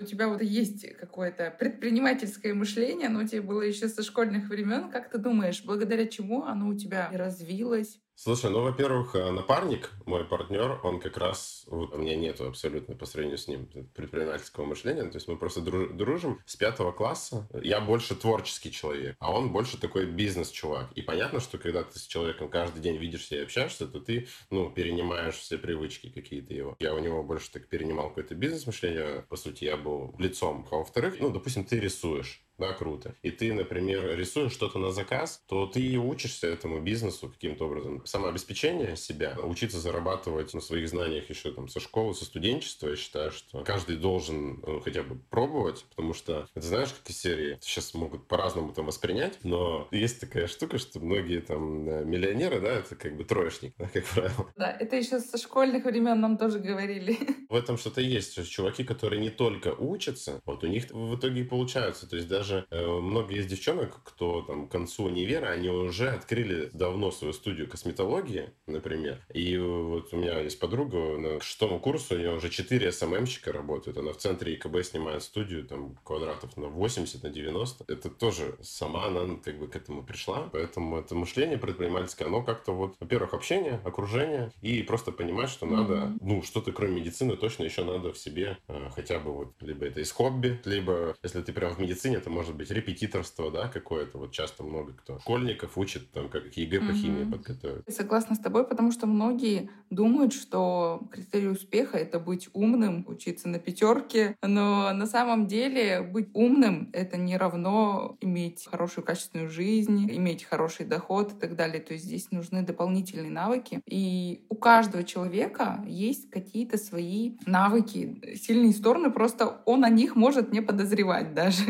у 0.02 0.06
тебя 0.06 0.28
вот 0.28 0.42
есть 0.42 0.86
какое-то 0.98 1.50
предпринимательское 1.58 2.54
мышление, 2.54 3.08
оно 3.08 3.20
у 3.20 3.26
тебя 3.26 3.42
было 3.42 3.62
еще 3.62 3.88
со 3.88 4.02
школьных 4.02 4.48
времен. 4.48 4.90
Как 4.90 5.10
ты 5.10 5.18
думаешь, 5.18 5.64
благодаря 5.64 6.06
чему 6.06 6.44
оно 6.44 6.68
у 6.68 6.74
тебя 6.74 7.08
развилось? 7.12 8.00
Слушай, 8.24 8.52
ну, 8.52 8.62
во-первых, 8.62 9.16
э, 9.16 9.32
напарник, 9.32 9.90
мой 10.06 10.24
партнер, 10.24 10.78
он 10.84 11.00
как 11.00 11.16
раз, 11.16 11.64
вот 11.66 11.92
у 11.92 11.98
меня 11.98 12.14
нету 12.14 12.46
абсолютно 12.46 12.94
по 12.94 13.04
сравнению 13.04 13.36
с 13.36 13.48
ним 13.48 13.66
предпринимательского 13.96 14.64
мышления, 14.64 15.02
то 15.02 15.16
есть 15.16 15.26
мы 15.26 15.36
просто 15.36 15.60
дружим 15.60 16.38
с 16.46 16.54
пятого 16.54 16.92
класса. 16.92 17.48
Я 17.60 17.80
больше 17.80 18.14
творческий 18.14 18.70
человек, 18.70 19.16
а 19.18 19.32
он 19.32 19.50
больше 19.50 19.76
такой 19.76 20.06
бизнес-чувак. 20.06 20.92
И 20.94 21.02
понятно, 21.02 21.40
что 21.40 21.58
когда 21.58 21.82
ты 21.82 21.98
с 21.98 22.06
человеком 22.06 22.48
каждый 22.48 22.80
день 22.80 22.96
видишься 22.96 23.34
и 23.34 23.42
общаешься, 23.42 23.88
то 23.88 23.98
ты, 23.98 24.28
ну, 24.50 24.70
перенимаешь 24.70 25.34
все 25.34 25.58
привычки 25.58 26.08
какие-то 26.08 26.54
его. 26.54 26.76
Я 26.78 26.94
у 26.94 27.00
него 27.00 27.24
больше 27.24 27.50
так 27.50 27.66
перенимал 27.66 28.10
какое-то 28.10 28.36
бизнес-мышление, 28.36 29.24
по 29.28 29.34
сути, 29.34 29.64
я 29.64 29.76
был 29.76 30.14
лицом. 30.20 30.64
А 30.70 30.76
во-вторых, 30.76 31.16
ну, 31.18 31.30
допустим, 31.30 31.64
ты 31.64 31.80
рисуешь 31.80 32.44
да, 32.58 32.72
круто. 32.72 33.14
И 33.22 33.30
ты, 33.30 33.52
например, 33.52 34.16
рисуешь 34.16 34.52
что-то 34.52 34.78
на 34.78 34.92
заказ, 34.92 35.42
то 35.46 35.66
ты 35.66 35.96
учишься 35.98 36.46
этому 36.46 36.80
бизнесу 36.80 37.28
каким-то 37.28 37.66
образом. 37.66 38.04
Самообеспечение 38.04 38.96
себя, 38.96 39.36
учиться 39.42 39.80
зарабатывать 39.80 40.54
на 40.54 40.60
своих 40.60 40.88
знаниях 40.88 41.28
еще 41.30 41.52
там 41.52 41.68
со 41.68 41.80
школы, 41.80 42.14
со 42.14 42.24
студенчества, 42.24 42.88
я 42.88 42.96
считаю, 42.96 43.30
что 43.30 43.64
каждый 43.64 43.96
должен 43.96 44.60
ну, 44.66 44.80
хотя 44.80 45.02
бы 45.02 45.18
пробовать, 45.30 45.84
потому 45.90 46.14
что, 46.14 46.48
ты 46.54 46.60
знаешь, 46.60 46.92
как 46.92 47.08
из 47.08 47.20
серии, 47.20 47.58
сейчас 47.60 47.94
могут 47.94 48.28
по-разному 48.28 48.72
там 48.72 48.86
воспринять, 48.86 49.38
но 49.42 49.88
есть 49.90 50.20
такая 50.20 50.46
штука, 50.46 50.78
что 50.78 51.00
многие 51.00 51.40
там 51.40 51.88
э, 51.88 52.04
миллионеры, 52.04 52.60
да, 52.60 52.72
это 52.72 52.94
как 52.96 53.16
бы 53.16 53.24
троечник, 53.24 53.74
да, 53.78 53.88
как 53.88 54.04
правило. 54.04 54.52
Да, 54.56 54.70
это 54.78 54.96
еще 54.96 55.20
со 55.20 55.38
школьных 55.38 55.84
времен 55.84 56.20
нам 56.20 56.38
тоже 56.38 56.58
говорили. 56.58 57.18
В 57.48 57.54
этом 57.54 57.78
что-то 57.78 58.00
есть. 58.00 58.48
Чуваки, 58.48 58.84
которые 58.84 59.20
не 59.20 59.30
только 59.30 59.74
учатся, 59.74 60.40
вот 60.44 60.64
у 60.64 60.66
них 60.66 60.90
в 60.90 61.16
итоге 61.16 61.42
и 61.42 61.44
получаются. 61.44 62.08
То 62.08 62.16
есть 62.16 62.28
даже 62.28 62.41
э, 62.50 62.86
много 62.86 63.32
есть 63.32 63.48
девчонок, 63.48 64.00
кто 64.04 64.42
там 64.42 64.68
к 64.68 64.72
концу 64.72 65.04
универа, 65.04 65.46
они 65.46 65.68
уже 65.68 66.10
открыли 66.10 66.70
давно 66.72 67.10
свою 67.10 67.32
студию 67.32 67.68
косметологии, 67.68 68.50
например. 68.66 69.20
И 69.32 69.56
вот 69.58 70.12
у 70.12 70.16
меня 70.16 70.40
есть 70.40 70.58
подруга, 70.58 71.18
на 71.18 71.40
шестому 71.40 71.78
курсу 71.78 72.14
у 72.14 72.18
нее 72.18 72.34
уже 72.34 72.50
4 72.50 72.92
СММщика 72.92 73.52
работают. 73.52 73.98
Она 73.98 74.12
в 74.12 74.16
центре 74.16 74.54
ИКБ 74.54 74.82
снимает 74.84 75.22
студию, 75.22 75.64
там 75.64 75.96
квадратов 76.04 76.56
на 76.56 76.68
80, 76.68 77.22
на 77.22 77.30
90. 77.30 77.84
Это 77.88 78.10
тоже 78.10 78.56
сама 78.62 79.06
она 79.06 79.36
как 79.44 79.58
бы 79.58 79.68
к 79.68 79.76
этому 79.76 80.02
пришла. 80.02 80.48
Поэтому 80.52 80.98
это 80.98 81.14
мышление 81.14 81.58
предпринимательское, 81.58 82.28
оно 82.28 82.42
как-то 82.42 82.72
вот, 82.72 82.96
во-первых, 83.00 83.34
общение, 83.34 83.80
окружение 83.84 84.52
и 84.60 84.82
просто 84.82 85.12
понимать, 85.12 85.50
что 85.50 85.66
надо, 85.66 86.12
ну, 86.20 86.42
что-то 86.42 86.72
кроме 86.72 87.00
медицины 87.00 87.36
точно 87.36 87.64
еще 87.64 87.84
надо 87.84 88.12
в 88.12 88.18
себе 88.18 88.58
э, 88.68 88.88
хотя 88.94 89.18
бы 89.18 89.32
вот, 89.32 89.54
либо 89.60 89.86
это 89.86 90.00
из 90.00 90.10
хобби, 90.12 90.60
либо, 90.64 91.14
если 91.22 91.42
ты 91.42 91.52
прям 91.52 91.74
в 91.74 91.78
медицине, 91.78 92.16
это 92.16 92.30
может 92.32 92.56
быть 92.56 92.70
репетиторство, 92.70 93.50
да, 93.50 93.68
какое-то. 93.68 94.18
Вот 94.18 94.32
часто 94.32 94.64
много 94.64 94.92
кто 94.94 95.18
школьников 95.20 95.78
учит 95.78 96.10
там, 96.10 96.28
как 96.28 96.56
ЕГЭ 96.56 96.80
по 96.80 96.84
mm-hmm. 96.84 96.94
химии 96.94 97.30
подготовить. 97.30 97.94
Согласна 97.94 98.34
с 98.34 98.38
тобой, 98.38 98.66
потому 98.66 98.90
что 98.90 99.06
многие 99.06 99.70
думают, 99.90 100.32
что 100.32 101.02
критерий 101.12 101.48
успеха— 101.48 101.96
это 101.98 102.18
быть 102.18 102.48
умным, 102.52 103.04
учиться 103.06 103.48
на 103.48 103.58
пятерке, 103.58 104.36
но 104.42 104.92
на 104.92 105.06
самом 105.06 105.46
деле 105.46 106.00
быть 106.02 106.28
умным— 106.32 106.90
это 106.92 107.16
не 107.16 107.36
равно 107.36 108.16
иметь 108.20 108.66
хорошую 108.70 109.04
качественную 109.04 109.50
жизнь, 109.50 110.10
иметь 110.10 110.44
хороший 110.44 110.86
доход 110.86 111.32
и 111.32 111.36
так 111.38 111.56
далее. 111.56 111.80
То 111.80 111.92
есть 111.92 112.06
здесь 112.06 112.30
нужны 112.30 112.62
дополнительные 112.62 113.30
навыки. 113.30 113.80
И 113.86 114.44
у 114.48 114.54
каждого 114.54 115.04
человека 115.04 115.84
есть 115.86 116.30
какие-то 116.30 116.78
свои 116.78 117.32
навыки, 117.46 118.36
сильные 118.36 118.72
стороны, 118.72 119.10
просто 119.10 119.60
он 119.66 119.84
о 119.84 119.90
них 119.90 120.16
может 120.16 120.52
не 120.52 120.62
подозревать 120.62 121.34
даже. 121.34 121.62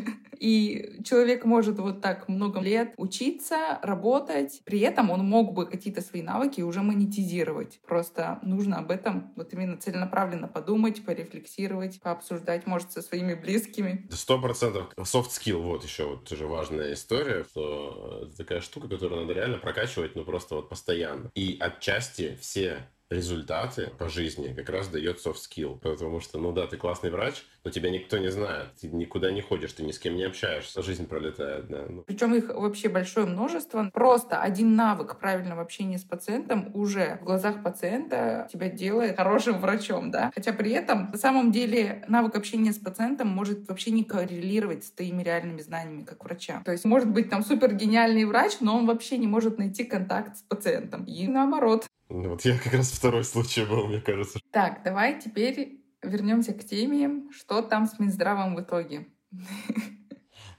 И 0.42 0.98
человек 1.04 1.44
может 1.44 1.78
вот 1.78 2.00
так 2.00 2.28
много 2.28 2.58
лет 2.58 2.94
учиться, 2.96 3.78
работать, 3.80 4.60
при 4.64 4.80
этом 4.80 5.10
он 5.10 5.20
мог 5.20 5.54
бы 5.54 5.66
какие-то 5.66 6.02
свои 6.02 6.20
навыки 6.20 6.62
уже 6.62 6.82
монетизировать. 6.82 7.80
Просто 7.86 8.40
нужно 8.42 8.78
об 8.78 8.90
этом 8.90 9.32
вот 9.36 9.52
именно 9.52 9.76
целенаправленно 9.76 10.48
подумать, 10.48 11.04
порефлексировать, 11.04 12.00
пообсуждать, 12.00 12.66
может, 12.66 12.90
со 12.90 13.02
своими 13.02 13.34
близкими. 13.34 14.08
Сто 14.10 14.40
процентов 14.40 14.92
soft 14.96 15.30
skill, 15.30 15.62
вот 15.62 15.84
еще 15.84 16.06
вот 16.06 16.28
тоже 16.28 16.48
важная 16.48 16.92
история, 16.92 17.44
что 17.44 18.22
это 18.24 18.36
такая 18.36 18.60
штука, 18.60 18.88
которую 18.88 19.20
надо 19.20 19.34
реально 19.34 19.58
прокачивать, 19.58 20.16
ну 20.16 20.24
просто 20.24 20.56
вот 20.56 20.68
постоянно. 20.68 21.30
И 21.36 21.56
отчасти 21.60 22.36
все 22.40 22.88
результаты 23.12 23.90
по 23.98 24.08
жизни 24.08 24.52
как 24.52 24.68
раз 24.68 24.88
дает 24.88 25.24
soft 25.24 25.36
skill. 25.36 25.78
Потому 25.78 26.20
что, 26.20 26.38
ну 26.38 26.52
да, 26.52 26.66
ты 26.66 26.76
классный 26.76 27.10
врач, 27.10 27.44
но 27.64 27.70
тебя 27.70 27.90
никто 27.90 28.18
не 28.18 28.30
знает. 28.30 28.68
Ты 28.80 28.88
никуда 28.88 29.30
не 29.30 29.40
ходишь, 29.40 29.72
ты 29.72 29.84
ни 29.84 29.92
с 29.92 29.98
кем 29.98 30.16
не 30.16 30.24
общаешься. 30.24 30.82
Жизнь 30.82 31.06
пролетает, 31.06 31.68
да. 31.68 31.84
Ну. 31.88 32.02
Причем 32.02 32.34
их 32.34 32.48
вообще 32.48 32.88
большое 32.88 33.26
множество. 33.26 33.90
Просто 33.92 34.40
один 34.40 34.74
навык 34.74 35.18
правильного 35.18 35.62
общения 35.62 35.98
с 35.98 36.04
пациентом 36.04 36.70
уже 36.74 37.18
в 37.20 37.24
глазах 37.24 37.62
пациента 37.62 38.48
тебя 38.52 38.68
делает 38.68 39.16
хорошим 39.16 39.60
врачом, 39.60 40.10
да. 40.10 40.30
Хотя 40.34 40.52
при 40.52 40.72
этом 40.72 41.10
на 41.10 41.18
самом 41.18 41.52
деле 41.52 42.04
навык 42.08 42.34
общения 42.34 42.72
с 42.72 42.78
пациентом 42.78 43.28
может 43.28 43.68
вообще 43.68 43.90
не 43.90 44.04
коррелировать 44.04 44.84
с 44.84 44.90
твоими 44.90 45.22
реальными 45.22 45.60
знаниями 45.60 46.02
как 46.02 46.24
врача. 46.24 46.62
То 46.64 46.72
есть 46.72 46.84
может 46.84 47.10
быть 47.10 47.30
там 47.30 47.44
супер 47.44 47.74
гениальный 47.74 48.24
врач, 48.24 48.58
но 48.60 48.76
он 48.76 48.86
вообще 48.86 49.18
не 49.18 49.26
может 49.26 49.58
найти 49.58 49.84
контакт 49.84 50.36
с 50.36 50.42
пациентом. 50.42 51.04
И 51.04 51.26
наоборот. 51.26 51.86
Ну, 52.14 52.28
вот 52.28 52.44
я 52.44 52.58
как 52.58 52.74
раз 52.74 52.90
второй 52.90 53.24
случай 53.24 53.64
был, 53.64 53.86
мне 53.86 53.98
кажется. 53.98 54.38
Так, 54.50 54.82
давай 54.84 55.18
теперь 55.18 55.82
вернемся 56.02 56.52
к 56.52 56.62
теме, 56.62 57.30
что 57.30 57.62
там 57.62 57.86
с 57.86 57.98
Минздравом 57.98 58.54
в 58.54 58.60
итоге. 58.60 59.06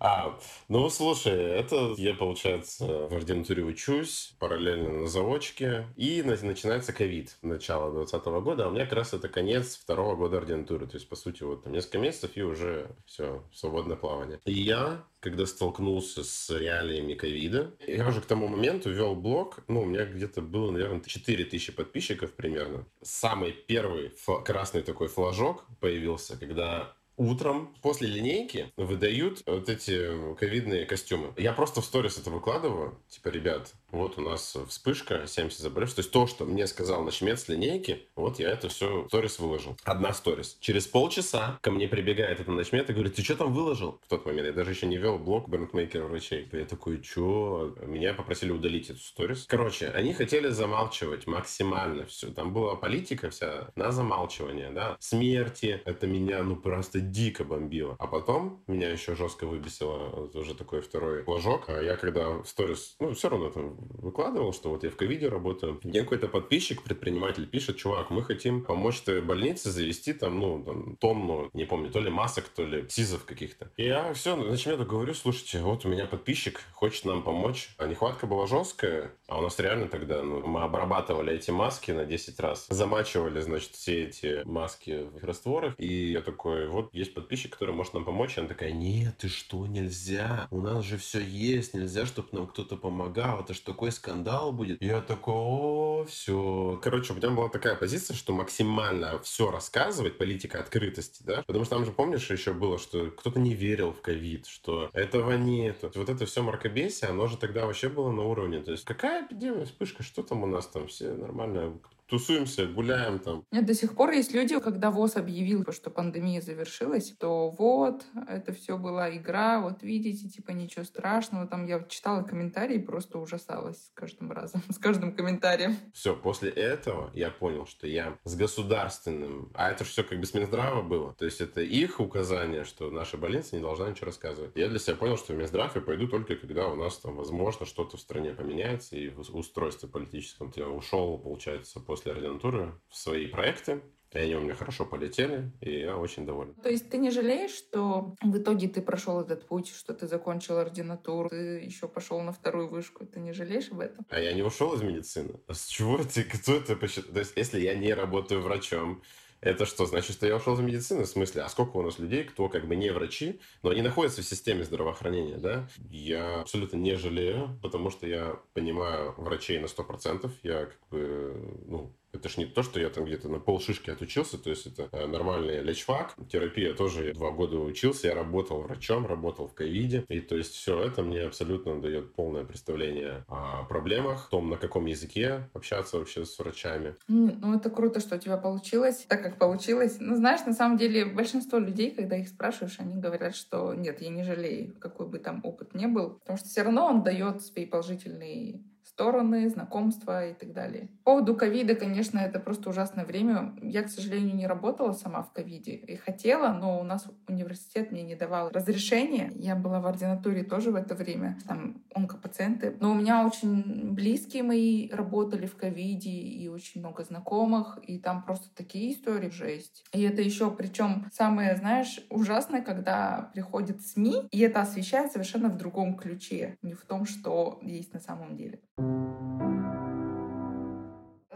А, 0.04 0.38
ну 0.68 0.90
слушай, 0.90 1.34
это 1.34 1.94
я, 1.98 2.14
получается, 2.14 3.08
в 3.08 3.14
ординатуре 3.14 3.64
учусь, 3.64 4.36
параллельно 4.38 4.90
на 4.90 5.08
заводчике, 5.08 5.88
и 5.96 6.22
начинается 6.22 6.92
ковид, 6.92 7.38
начало 7.42 7.90
2020 7.90 8.44
года, 8.44 8.66
а 8.66 8.68
у 8.68 8.72
меня 8.72 8.84
как 8.84 8.98
раз 8.98 9.14
это 9.14 9.30
конец 9.30 9.78
второго 9.78 10.18
года 10.18 10.40
ординатуры, 10.40 10.88
то 10.88 10.98
есть, 10.98 11.08
по 11.08 11.16
сути, 11.16 11.44
вот 11.44 11.64
там 11.64 11.72
несколько 11.72 12.00
месяцев, 12.00 12.32
и 12.36 12.42
уже 12.42 12.94
все, 13.06 13.46
свободное 13.54 13.96
плавание. 13.96 14.42
И 14.44 14.52
я 14.52 15.06
когда 15.22 15.46
столкнулся 15.46 16.22
с 16.22 16.50
реалиями 16.50 17.14
ковида. 17.14 17.72
Я 17.88 18.10
уже 18.10 18.20
к 18.20 18.26
тому 18.26 18.50
моменту 18.50 18.92
вел 18.92 19.16
блог, 19.16 19.60
ну, 19.70 19.84
у 19.84 19.86
меня 19.86 20.04
где-то 20.04 20.42
было, 20.42 20.70
наверное, 20.70 21.00
4000 21.00 21.72
подписчиков 21.72 22.34
примерно. 22.34 22.86
Самый 23.02 23.54
первый 23.54 24.12
красный 24.44 24.82
такой 24.82 25.08
флажок 25.08 25.64
появился, 25.80 26.38
когда 26.38 26.94
утром 27.18 27.74
после 27.82 28.08
линейки 28.08 28.72
выдают 28.78 29.44
вот 29.46 29.70
эти 29.70 30.36
ковидные 30.36 30.86
костюмы. 30.86 31.34
Я 31.38 31.54
просто 31.54 31.82
в 31.82 31.86
сторис 31.86 32.18
это 32.18 32.30
выкладываю. 32.30 33.00
Типа, 33.10 33.30
ребят, 33.30 33.74
вот 33.94 34.18
у 34.18 34.22
нас 34.22 34.58
вспышка, 34.68 35.26
70 35.28 35.60
заболевших. 35.60 35.96
То 35.96 36.00
есть 36.02 36.12
то, 36.12 36.28
что 36.28 36.46
мне 36.46 36.68
сказал 36.68 37.04
наш 37.04 37.22
с 37.22 37.48
линейки, 37.48 38.08
вот 38.16 38.40
я 38.40 38.50
это 38.50 38.68
все 38.68 39.04
в 39.04 39.08
сторис 39.08 39.40
выложил. 39.40 39.78
Одна 39.84 40.14
сторис. 40.14 40.58
Через 40.60 40.88
полчаса 40.88 41.60
ко 41.62 41.72
мне 41.72 41.88
прибегает 41.88 42.40
этот 42.40 42.54
начмет 42.54 42.90
и 42.90 42.94
говорит, 42.94 43.16
ты 43.16 43.24
что 43.24 43.36
там 43.36 43.54
выложил? 43.54 44.00
В 44.06 44.10
тот 44.10 44.26
момент 44.26 44.48
я 44.48 44.54
даже 44.54 44.72
еще 44.72 44.88
не 44.88 44.98
вел 44.98 45.18
блог 45.20 45.48
брендмейкера 45.48 46.06
врачей. 46.06 46.50
Я 46.52 46.66
такой, 46.66 47.02
что? 47.04 47.76
Меня 47.86 48.14
попросили 48.14 48.52
удалить 48.52 48.90
эту 48.90 49.00
сторис. 49.00 49.46
Короче, 49.48 49.90
они 49.90 50.14
хотели 50.14 50.50
замалчивать 50.50 51.28
максимально 51.28 52.06
все. 52.06 52.32
Там 52.32 52.52
была 52.52 52.76
политика 52.76 53.30
вся 53.30 53.70
на 53.76 53.92
замалчивание, 53.92 54.72
да. 54.72 54.98
Смерти. 55.00 55.82
Это 55.86 56.08
меня, 56.08 56.44
ну, 56.44 56.56
просто 56.56 57.00
дико 57.00 57.44
бомбило. 57.44 57.96
А 58.00 58.08
потом 58.08 58.64
меня 58.68 58.90
еще 58.90 59.16
жестко 59.16 59.46
выбесило 59.46 60.30
уже 60.34 60.56
такой 60.56 60.82
второй 60.82 61.24
флажок. 61.24 61.70
А 61.70 61.82
я 61.82 61.96
когда 61.96 62.30
в 62.30 62.48
сторис, 62.48 62.96
ну, 63.00 63.14
все 63.14 63.30
равно 63.30 63.50
там 63.50 63.78
выкладывал, 63.90 64.54
что 64.54 64.70
вот 64.70 64.84
я 64.84 64.90
в 64.90 64.96
ковиде 64.96 65.28
работаю. 65.28 65.80
Мне 65.84 66.02
какой-то 66.02 66.28
подписчик, 66.28 66.84
предприниматель 66.84 67.48
пишет, 67.48 67.78
чувак, 67.78 68.10
мы 68.10 68.24
хотим 68.24 68.64
помочь 68.64 69.02
твоей 69.02 69.22
больнице 69.22 69.72
завести 69.72 70.14
там, 70.14 70.40
ну, 70.40 70.64
там, 70.64 70.96
тонну, 70.98 71.50
не 71.54 71.66
помню, 71.66 71.92
то 71.92 72.00
ли 72.00 72.10
масок, 72.10 72.50
то 72.50 72.64
ли 72.64 72.86
СИЗов 72.90 73.26
каких-то. 73.26 73.72
И 73.78 73.86
я 73.86 74.14
все, 74.14 74.36
значит, 74.36 74.68
я 74.68 74.78
говорю, 74.78 75.14
слушайте, 75.14 75.60
вот 75.62 75.86
у 75.86 75.90
меня 75.90 76.06
подписчик 76.06 76.62
хочет 76.74 77.06
нам 77.06 77.24
помочь. 77.24 77.70
А 77.78 77.88
нехватка 77.88 78.28
была 78.28 78.48
жесткая, 78.48 79.12
а 79.28 79.40
у 79.40 79.42
нас 79.42 79.60
реально 79.60 79.88
тогда, 79.88 80.22
ну, 80.22 80.46
мы 80.46 80.62
обрабатывали 80.62 81.34
эти 81.34 81.52
маски 81.52 81.92
на 81.92 82.06
10 82.06 82.40
раз, 82.40 82.68
замачивали, 82.70 83.42
значит, 83.42 83.72
все 83.72 84.06
эти 84.06 84.44
маски 84.46 85.08
в 85.14 85.24
растворах, 85.24 85.74
и 85.78 86.12
я 86.12 86.22
такой, 86.22 86.68
вот 86.68 86.94
есть 86.94 87.14
подписчик, 87.14 87.54
который 87.54 87.74
может 87.74 87.94
нам 87.94 88.06
помочь. 88.06 88.38
И 88.38 88.40
она 88.40 88.50
такая, 88.50 88.72
нет, 88.72 89.18
ты 89.18 89.28
что, 89.28 89.66
нельзя, 89.68 90.48
у 90.52 90.62
нас 90.62 90.84
же 90.84 90.98
все 90.98 91.20
есть, 91.20 91.74
нельзя, 91.74 92.06
чтобы 92.06 92.30
нам 92.32 92.48
кто-то 92.48 92.78
помогал, 92.78 93.42
это 93.42 93.54
что 93.54 93.73
такой 93.74 93.92
скандал 93.92 94.52
будет. 94.52 94.82
Я 94.82 95.02
такой, 95.02 95.34
о, 95.36 96.06
все. 96.08 96.80
Короче, 96.84 97.14
у 97.14 97.16
меня 97.16 97.32
была 97.32 97.50
такая 97.50 97.76
позиция, 97.76 98.16
что 98.16 98.32
максимально 98.32 99.20
все 99.20 99.50
рассказывать, 99.50 100.20
политика 100.20 100.60
открытости, 100.60 101.24
да, 101.24 101.44
потому 101.48 101.66
что 101.66 101.76
там 101.76 101.86
же, 101.86 101.92
помнишь, 101.92 102.30
еще 102.30 102.54
было, 102.54 102.78
что 102.78 103.10
кто-то 103.10 103.40
не 103.40 103.56
верил 103.56 103.94
в 103.94 104.02
ковид, 104.02 104.46
что 104.46 104.92
этого 104.94 105.32
нет. 105.34 105.84
Вот 105.96 106.08
это 106.08 106.26
все 106.28 106.44
мракобесие, 106.44 107.10
оно 107.10 107.26
же 107.26 107.38
тогда 107.38 107.66
вообще 107.66 107.90
было 107.90 108.12
на 108.12 108.24
уровне. 108.24 108.60
То 108.60 108.72
есть 108.72 108.86
какая 108.86 109.26
эпидемия, 109.26 109.66
вспышка, 109.66 110.04
что 110.04 110.22
там 110.22 110.44
у 110.44 110.46
нас 110.46 110.68
там 110.68 110.88
все 110.88 111.14
нормально, 111.14 111.80
тусуемся, 112.14 112.68
гуляем 112.68 113.18
там. 113.18 113.44
Нет, 113.52 113.66
до 113.66 113.74
сих 113.74 113.96
пор 113.96 114.12
есть 114.12 114.36
люди, 114.36 114.60
когда 114.60 114.92
ВОЗ 114.92 115.16
объявил, 115.16 115.66
что 115.72 115.90
пандемия 115.90 116.42
завершилась, 116.42 117.12
то 117.18 117.50
вот, 117.50 118.06
это 118.28 118.54
все 118.54 118.78
была 118.78 119.10
игра, 119.18 119.60
вот 119.60 119.82
видите, 119.82 120.30
типа 120.30 120.52
ничего 120.52 120.86
страшного. 120.86 121.48
Там 121.48 121.66
я 121.66 121.84
читала 121.90 122.22
комментарии 122.22 122.76
и 122.76 122.86
просто 122.86 123.18
ужасалась 123.18 123.88
с 123.88 123.92
каждым 123.96 124.32
разом, 124.32 124.62
с 124.70 124.78
каждым 124.78 125.16
комментарием. 125.16 125.76
Все, 125.92 126.16
после 126.16 126.52
этого 126.52 127.10
я 127.16 127.32
понял, 127.32 127.66
что 127.66 127.88
я 127.88 128.16
с 128.26 128.36
государственным, 128.36 129.52
а 129.56 129.72
это 129.72 129.84
все 129.84 130.04
как 130.04 130.20
бы 130.20 130.28
с 130.28 130.36
Минздрава 130.36 130.84
было, 130.84 131.14
то 131.14 131.26
есть 131.26 131.42
это 131.42 131.62
их 131.62 132.00
указание, 132.00 132.64
что 132.64 132.92
наша 132.92 133.18
больница 133.18 133.56
не 133.56 133.62
должна 133.64 133.90
ничего 133.90 134.06
рассказывать. 134.06 134.52
Я 134.54 134.68
для 134.68 134.78
себя 134.78 134.98
понял, 134.98 135.18
что 135.18 135.34
в 135.34 135.38
Минздрав 135.38 135.76
я 135.76 135.82
пойду 135.82 136.08
только 136.08 136.36
когда 136.36 136.68
у 136.68 136.76
нас 136.76 137.00
там, 137.00 137.16
возможно, 137.16 137.66
что-то 137.66 137.98
в 137.98 138.00
стране 138.00 138.36
поменяется 138.36 138.96
и 138.96 139.10
в 139.10 139.36
устройстве 139.36 139.90
политическом. 139.90 140.54
Я 140.56 140.70
ушел, 140.70 141.18
получается, 141.18 141.80
после 141.80 142.03
после 142.04 142.12
ординатуры 142.12 142.74
в 142.90 142.98
свои 142.98 143.28
проекты, 143.28 143.82
И 144.12 144.20
они 144.20 144.36
у 144.36 144.42
меня 144.42 144.54
хорошо 144.54 144.86
полетели, 144.86 145.52
и 145.60 145.80
я 145.80 145.98
очень 145.98 146.26
доволен. 146.26 146.54
То 146.62 146.70
есть 146.70 146.88
ты 146.90 146.98
не 146.98 147.10
жалеешь, 147.10 147.50
что 147.52 148.16
в 148.22 148.38
итоге 148.38 148.68
ты 148.68 148.82
прошел 148.82 149.20
этот 149.20 149.48
путь, 149.48 149.74
что 149.76 149.94
ты 149.96 150.06
закончил 150.08 150.58
ординатуру, 150.58 151.30
ты 151.30 151.62
еще 151.66 151.88
пошел 151.88 152.22
на 152.22 152.32
вторую 152.32 152.70
вышку, 152.70 153.06
ты 153.08 153.20
не 153.20 153.34
жалеешь 153.34 153.72
об 153.72 153.80
этом? 153.80 154.06
А 154.10 154.20
я 154.20 154.34
не 154.34 154.44
ушел 154.44 154.74
из 154.76 154.84
медицины. 154.84 155.40
А 155.48 155.54
с 155.56 155.66
чего 155.66 155.98
ты, 156.04 156.24
кто 156.24 156.54
это 156.54 156.76
посчитал? 156.76 157.12
То 157.14 157.20
есть 157.20 157.34
если 157.36 157.60
я 157.60 157.74
не 157.74 157.92
работаю 157.94 158.42
врачом, 158.42 159.02
это 159.44 159.66
что, 159.66 159.86
значит, 159.86 160.16
что 160.16 160.26
я 160.26 160.36
ушел 160.36 160.54
из 160.56 160.60
медицины? 160.60 161.04
В 161.04 161.08
смысле, 161.08 161.44
а 161.44 161.50
сколько 161.50 161.78
у 161.78 161.82
нас 161.82 162.00
людей, 162.00 162.24
кто 162.24 162.50
как 162.50 162.68
бы 162.68 162.76
не 162.76 162.92
врачи, 162.92 163.40
но 163.62 163.70
они 163.70 163.82
находятся 163.82 164.22
в 164.22 164.26
системе 164.26 164.64
здравоохранения, 164.64 165.38
да? 165.38 165.68
Я 165.90 166.42
абсолютно 166.42 166.78
не 166.78 166.96
жалею, 166.96 167.60
потому 167.62 167.90
что 167.90 168.08
я 168.08 168.40
понимаю 168.54 169.14
врачей 169.18 169.60
на 169.60 169.66
100%. 169.66 170.32
Я 170.44 170.66
как 170.66 170.88
бы, 170.90 171.62
ну, 171.66 171.94
это 172.14 172.30
ж 172.30 172.38
не 172.38 172.46
то, 172.46 172.64
что 172.64 172.80
я 172.80 172.90
там 172.90 173.06
где-то 173.06 173.28
на 173.28 173.40
полшишки 173.40 173.90
отучился, 173.90 174.38
то 174.38 174.50
есть 174.50 174.68
это 174.68 174.88
э, 174.92 175.08
нормальный 175.08 175.62
лечфак. 175.62 176.16
Терапия 176.30 176.74
тоже 176.74 177.14
два 177.14 177.32
года 177.32 177.58
учился, 177.58 178.08
я 178.08 178.16
работал 178.16 178.62
врачом, 178.62 179.08
работал 179.08 179.48
в 179.48 179.54
ковиде. 179.54 180.06
И 180.10 180.22
то 180.22 180.38
есть 180.38 180.54
все 180.54 180.82
это 180.82 181.02
мне 181.02 181.22
абсолютно 181.22 181.82
дает 181.82 182.14
полное 182.14 182.46
представление 182.46 183.26
о 183.28 183.64
проблемах, 183.64 184.28
о 184.28 184.30
том, 184.30 184.50
на 184.50 184.58
каком 184.58 184.86
языке 184.86 185.50
общаться 185.54 185.98
вообще 185.98 186.26
с 186.26 186.38
врачами. 186.38 186.96
Ну, 187.08 187.56
это 187.56 187.70
круто, 187.70 188.00
что 188.00 188.16
у 188.16 188.20
тебя 188.20 188.38
получилось, 188.38 189.06
так 189.08 189.24
как 189.24 189.40
получилось. 189.40 189.98
Ну, 190.00 190.16
знаешь, 190.16 190.46
на 190.46 190.54
самом 190.54 190.78
деле 190.78 191.06
большинство 191.06 191.58
людей, 191.58 191.92
когда 191.92 192.18
их 192.18 192.28
спрашиваешь, 192.28 192.80
они 192.80 192.96
говорят, 193.02 193.36
что 193.36 193.74
нет, 193.74 194.02
я 194.02 194.10
не 194.10 194.24
жалею, 194.24 194.76
какой 194.80 195.08
бы 195.08 195.18
там 195.18 195.42
опыт 195.44 195.74
ни 195.74 195.88
был, 195.88 196.20
потому 196.20 196.38
что 196.38 196.48
все 196.48 196.62
равно 196.62 196.86
он 196.86 197.04
дает 197.04 197.42
свои 197.42 197.66
положительные 197.66 198.62
стороны, 198.94 199.50
знакомства 199.50 200.28
и 200.28 200.34
так 200.34 200.54
далее. 200.54 200.90
По 201.04 201.14
поводу 201.14 201.36
ковида, 201.36 201.76
конечно, 201.76 202.20
это 202.20 202.40
просто 202.40 202.70
ужасное 202.70 203.06
время. 203.06 203.56
Я, 203.62 203.84
к 203.84 203.90
сожалению, 203.90 204.36
не 204.36 204.48
работала 204.48 204.94
сама 204.94 205.24
в 205.24 205.32
ковиде 205.32 205.72
и 205.72 205.96
хотела, 205.96 206.54
но 206.54 206.80
у 206.80 206.84
нас 206.84 207.08
университет 207.28 207.92
мне 207.92 208.04
не 208.04 208.16
давал 208.16 208.50
разрешения. 208.50 209.32
Я 209.36 209.56
была 209.56 209.80
в 209.80 209.88
ординатуре 209.88 210.44
тоже 210.44 210.72
в 210.72 210.76
это 210.76 210.96
время, 210.96 211.38
там 211.48 211.82
онкопациенты. 211.94 212.78
Но 212.80 212.92
у 212.92 212.94
меня 212.94 213.26
очень 213.26 213.94
близкие 213.94 214.44
мои 214.44 214.90
работали 214.90 215.48
в 215.48 215.56
ковиде 215.56 216.12
и 216.12 216.48
очень 216.48 216.82
много 216.82 217.04
знакомых, 217.04 217.80
и 217.82 217.98
там 217.98 218.24
просто 218.24 218.54
такие 218.56 218.94
истории 218.94 219.30
жесть. 219.30 219.84
И 219.92 220.02
это 220.02 220.22
еще, 220.22 220.52
причем 220.52 221.10
самое, 221.12 221.56
знаешь, 221.56 222.00
ужасное, 222.10 222.62
когда 222.62 223.32
приходят 223.34 223.82
СМИ, 223.82 224.28
и 224.32 224.40
это 224.40 224.62
освещает 224.62 225.12
совершенно 225.12 225.50
в 225.50 225.58
другом 225.58 225.96
ключе, 225.96 226.58
не 226.62 226.74
в 226.74 226.86
том, 226.86 227.06
что 227.06 227.60
есть 227.64 227.94
на 227.94 228.00
самом 228.00 228.36
деле. 228.36 228.60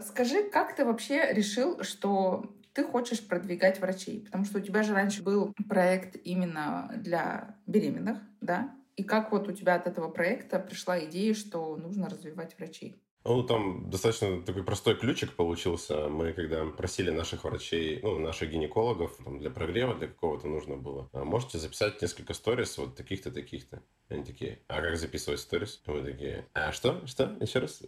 Скажи, 0.00 0.48
как 0.48 0.76
ты 0.76 0.84
вообще 0.84 1.32
решил, 1.32 1.82
что 1.82 2.54
ты 2.72 2.84
хочешь 2.84 3.26
продвигать 3.26 3.80
врачей? 3.80 4.24
Потому 4.24 4.44
что 4.44 4.58
у 4.58 4.60
тебя 4.60 4.82
же 4.82 4.94
раньше 4.94 5.22
был 5.22 5.54
проект 5.68 6.16
именно 6.24 6.92
для 6.96 7.56
беременных, 7.66 8.18
да? 8.40 8.74
И 8.96 9.02
как 9.02 9.32
вот 9.32 9.48
у 9.48 9.52
тебя 9.52 9.74
от 9.74 9.86
этого 9.86 10.08
проекта 10.08 10.58
пришла 10.58 11.04
идея, 11.04 11.34
что 11.34 11.76
нужно 11.76 12.08
развивать 12.08 12.56
врачей? 12.58 12.96
Ну, 13.24 13.42
там 13.42 13.90
достаточно 13.90 14.42
такой 14.42 14.64
простой 14.64 14.94
ключик 14.94 15.34
получился. 15.34 16.08
Мы, 16.08 16.32
когда 16.32 16.64
просили 16.64 17.10
наших 17.10 17.44
врачей, 17.44 18.00
ну, 18.02 18.18
наших 18.18 18.50
гинекологов, 18.50 19.16
там, 19.24 19.38
для 19.38 19.50
прогрева, 19.50 19.94
для 19.94 20.08
какого-то 20.08 20.48
нужно 20.48 20.76
было, 20.76 21.08
«А 21.12 21.24
можете 21.24 21.58
записать 21.58 22.00
несколько 22.00 22.34
сторис 22.34 22.78
вот 22.78 22.96
таких-то, 22.96 23.30
таких-то. 23.30 23.82
Они 24.08 24.24
такие, 24.24 24.62
а 24.68 24.80
как 24.80 24.96
записывать 24.96 25.40
сторис? 25.40 25.82
Мы 25.86 26.02
такие, 26.02 26.46
а 26.54 26.72
что? 26.72 27.06
Что? 27.06 27.36
Еще 27.40 27.58
раз? 27.58 27.82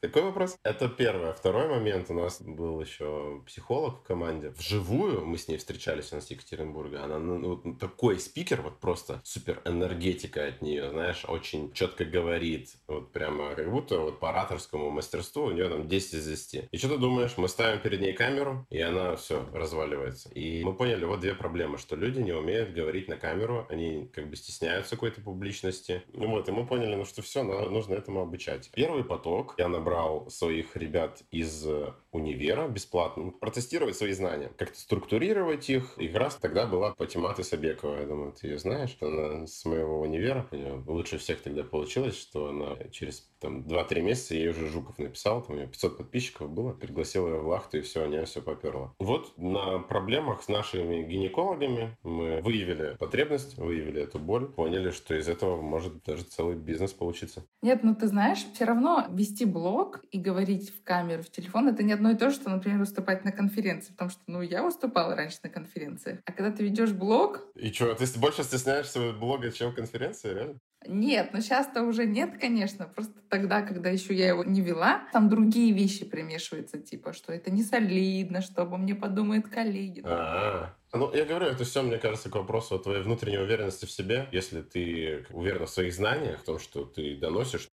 Какой 0.00 0.22
вопрос? 0.22 0.56
Это 0.64 0.88
первое. 0.88 1.32
Второй 1.34 1.68
момент. 1.68 2.10
У 2.10 2.14
нас 2.14 2.42
был 2.42 2.80
еще 2.80 3.40
психолог 3.46 4.00
в 4.00 4.02
команде. 4.02 4.50
Вживую 4.50 5.24
мы 5.24 5.38
с 5.38 5.46
ней 5.46 5.58
встречались, 5.58 6.12
у 6.12 6.16
нас 6.16 6.26
в 6.26 6.30
Екатеринбурге. 6.30 6.96
Она 6.98 7.18
ну, 7.20 7.60
вот 7.62 7.78
такой 7.78 8.18
спикер, 8.18 8.60
вот 8.62 8.80
просто 8.80 9.20
супер 9.22 9.62
энергетика 9.64 10.44
от 10.44 10.62
нее, 10.62 10.90
знаешь, 10.90 11.24
очень 11.28 11.72
четко 11.72 12.04
говорит. 12.04 12.74
Вот 12.88 13.12
прямо 13.12 13.54
как 13.54 13.70
будто 13.70 13.98
вот 14.00 14.18
по 14.18 14.32
ораторскому 14.62 14.90
мастерству 14.90 15.44
у 15.44 15.50
нее 15.50 15.68
там 15.68 15.88
10 15.88 16.14
из 16.14 16.26
10. 16.26 16.68
И 16.70 16.76
что 16.76 16.88
ты 16.88 16.98
думаешь? 16.98 17.34
Мы 17.36 17.48
ставим 17.48 17.80
перед 17.80 18.00
ней 18.00 18.12
камеру, 18.12 18.66
и 18.70 18.80
она 18.80 19.16
все 19.16 19.46
разваливается. 19.52 20.30
И 20.30 20.62
мы 20.64 20.74
поняли 20.74 21.04
вот 21.04 21.20
две 21.20 21.34
проблемы, 21.34 21.78
что 21.78 21.96
люди 21.96 22.20
не 22.20 22.32
умеют 22.32 22.72
говорить 22.72 23.08
на 23.08 23.16
камеру, 23.16 23.66
они 23.68 24.08
как 24.12 24.28
бы 24.28 24.36
стесняются 24.36 24.96
какой-то 24.96 25.20
публичности 25.20 25.52
личности. 25.52 26.02
Ну 26.12 26.28
вот, 26.28 26.48
и 26.48 26.52
мы 26.52 26.66
поняли, 26.66 26.94
ну 26.94 27.04
что 27.04 27.22
все, 27.22 27.42
нужно 27.42 27.94
этому 27.94 28.20
обучать. 28.20 28.70
Первый 28.74 29.04
поток 29.04 29.54
я 29.58 29.68
набрал 29.68 30.30
своих 30.30 30.76
ребят 30.76 31.22
из 31.30 31.66
э, 31.66 31.92
универа 32.12 32.68
бесплатно, 32.68 33.32
протестировать 33.32 33.96
свои 33.96 34.12
знания, 34.12 34.52
как-то 34.56 34.78
структурировать 34.78 35.68
их. 35.70 35.98
И 35.98 36.08
как 36.08 36.16
раз 36.18 36.36
тогда 36.36 36.66
была 36.66 36.94
Патимата 36.94 37.42
Сабекова, 37.42 38.00
я 38.00 38.06
думаю, 38.06 38.32
ты 38.32 38.48
ее 38.48 38.58
знаешь, 38.58 38.96
она 39.00 39.46
с 39.46 39.64
моего 39.64 40.00
универа. 40.00 40.46
У 40.50 40.56
нее 40.56 40.82
лучше 40.86 41.18
всех 41.18 41.40
тогда 41.40 41.64
получилось, 41.64 42.18
что 42.18 42.48
она 42.48 42.76
через 42.90 43.28
там 43.40 43.62
2-3 43.62 44.02
месяца 44.02 44.34
ей 44.34 44.48
уже 44.48 44.68
Жуков 44.68 44.98
написал, 44.98 45.42
там 45.42 45.56
у 45.56 45.58
нее 45.58 45.68
500 45.68 45.98
подписчиков 45.98 46.50
было, 46.50 46.72
пригласил 46.72 47.26
ее 47.26 47.40
в 47.40 47.48
Лахту, 47.48 47.78
и 47.78 47.80
все, 47.80 48.06
у 48.06 48.24
все 48.24 48.40
поперло. 48.40 48.94
Вот 48.98 49.36
на 49.36 49.80
проблемах 49.80 50.42
с 50.42 50.48
нашими 50.48 51.02
гинекологами 51.02 51.96
мы 52.04 52.40
выявили 52.42 52.96
потребность, 52.98 53.58
выявили 53.58 54.02
эту 54.02 54.18
боль, 54.18 54.46
поняли, 54.46 54.90
что 54.90 55.14
из 55.14 55.28
этого 55.28 55.60
может 55.60 56.04
даже 56.04 56.22
целый 56.22 56.54
бизнес 56.54 56.92
получиться. 56.92 57.44
Нет, 57.62 57.82
ну 57.82 57.94
ты 57.96 58.06
знаешь, 58.06 58.46
все 58.54 58.64
равно 58.64 59.06
вести 59.10 59.44
блог 59.44 60.04
и 60.10 60.18
говорить 60.18 60.70
в 60.70 60.84
камеру, 60.84 61.22
в 61.22 61.30
телефон, 61.30 61.68
это 61.68 61.82
не 61.82 61.92
одно 62.02 62.10
и 62.10 62.16
то 62.16 62.30
же, 62.30 62.36
что, 62.36 62.50
например, 62.50 62.80
выступать 62.80 63.24
на 63.24 63.30
конференции, 63.30 63.92
потому 63.92 64.10
что, 64.10 64.20
ну, 64.26 64.42
я 64.42 64.64
выступала 64.64 65.14
раньше 65.14 65.38
на 65.44 65.50
конференциях, 65.50 66.18
а 66.26 66.32
когда 66.32 66.50
ты 66.50 66.64
ведешь 66.64 66.90
блог... 66.90 67.46
И 67.54 67.72
что, 67.72 67.94
ты 67.94 68.06
больше 68.18 68.42
стесняешься 68.42 69.12
блога, 69.12 69.52
чем 69.52 69.72
конференции, 69.72 70.34
реально? 70.34 70.58
Нет, 70.88 71.30
ну 71.32 71.40
сейчас-то 71.40 71.84
уже 71.84 72.06
нет, 72.06 72.40
конечно. 72.40 72.86
Просто 72.86 73.14
тогда, 73.28 73.62
когда 73.62 73.88
еще 73.90 74.14
я 74.14 74.26
его 74.26 74.42
не 74.42 74.60
вела, 74.60 75.02
там 75.12 75.28
другие 75.28 75.72
вещи 75.72 76.04
примешиваются, 76.04 76.78
типа, 76.78 77.12
что 77.12 77.32
это 77.32 77.52
не 77.52 77.62
солидно, 77.62 78.40
что 78.40 78.62
обо 78.62 78.76
мне 78.78 78.96
подумают 78.96 79.46
коллеги. 79.46 80.02
А-а-а. 80.04 80.74
Ну, 80.94 81.14
я 81.14 81.24
говорю, 81.24 81.46
это 81.46 81.62
все, 81.62 81.82
мне 81.82 81.98
кажется, 81.98 82.30
к 82.30 82.34
вопросу 82.34 82.74
о 82.74 82.78
твоей 82.78 83.02
внутренней 83.02 83.38
уверенности 83.38 83.86
в 83.86 83.92
себе. 83.92 84.28
Если 84.32 84.60
ты 84.60 85.24
уверен 85.30 85.66
в 85.66 85.70
своих 85.70 85.94
знаниях, 85.94 86.40
в 86.40 86.44
том, 86.44 86.58
что 86.58 86.84
ты 86.84 87.16
доносишь. 87.16 87.68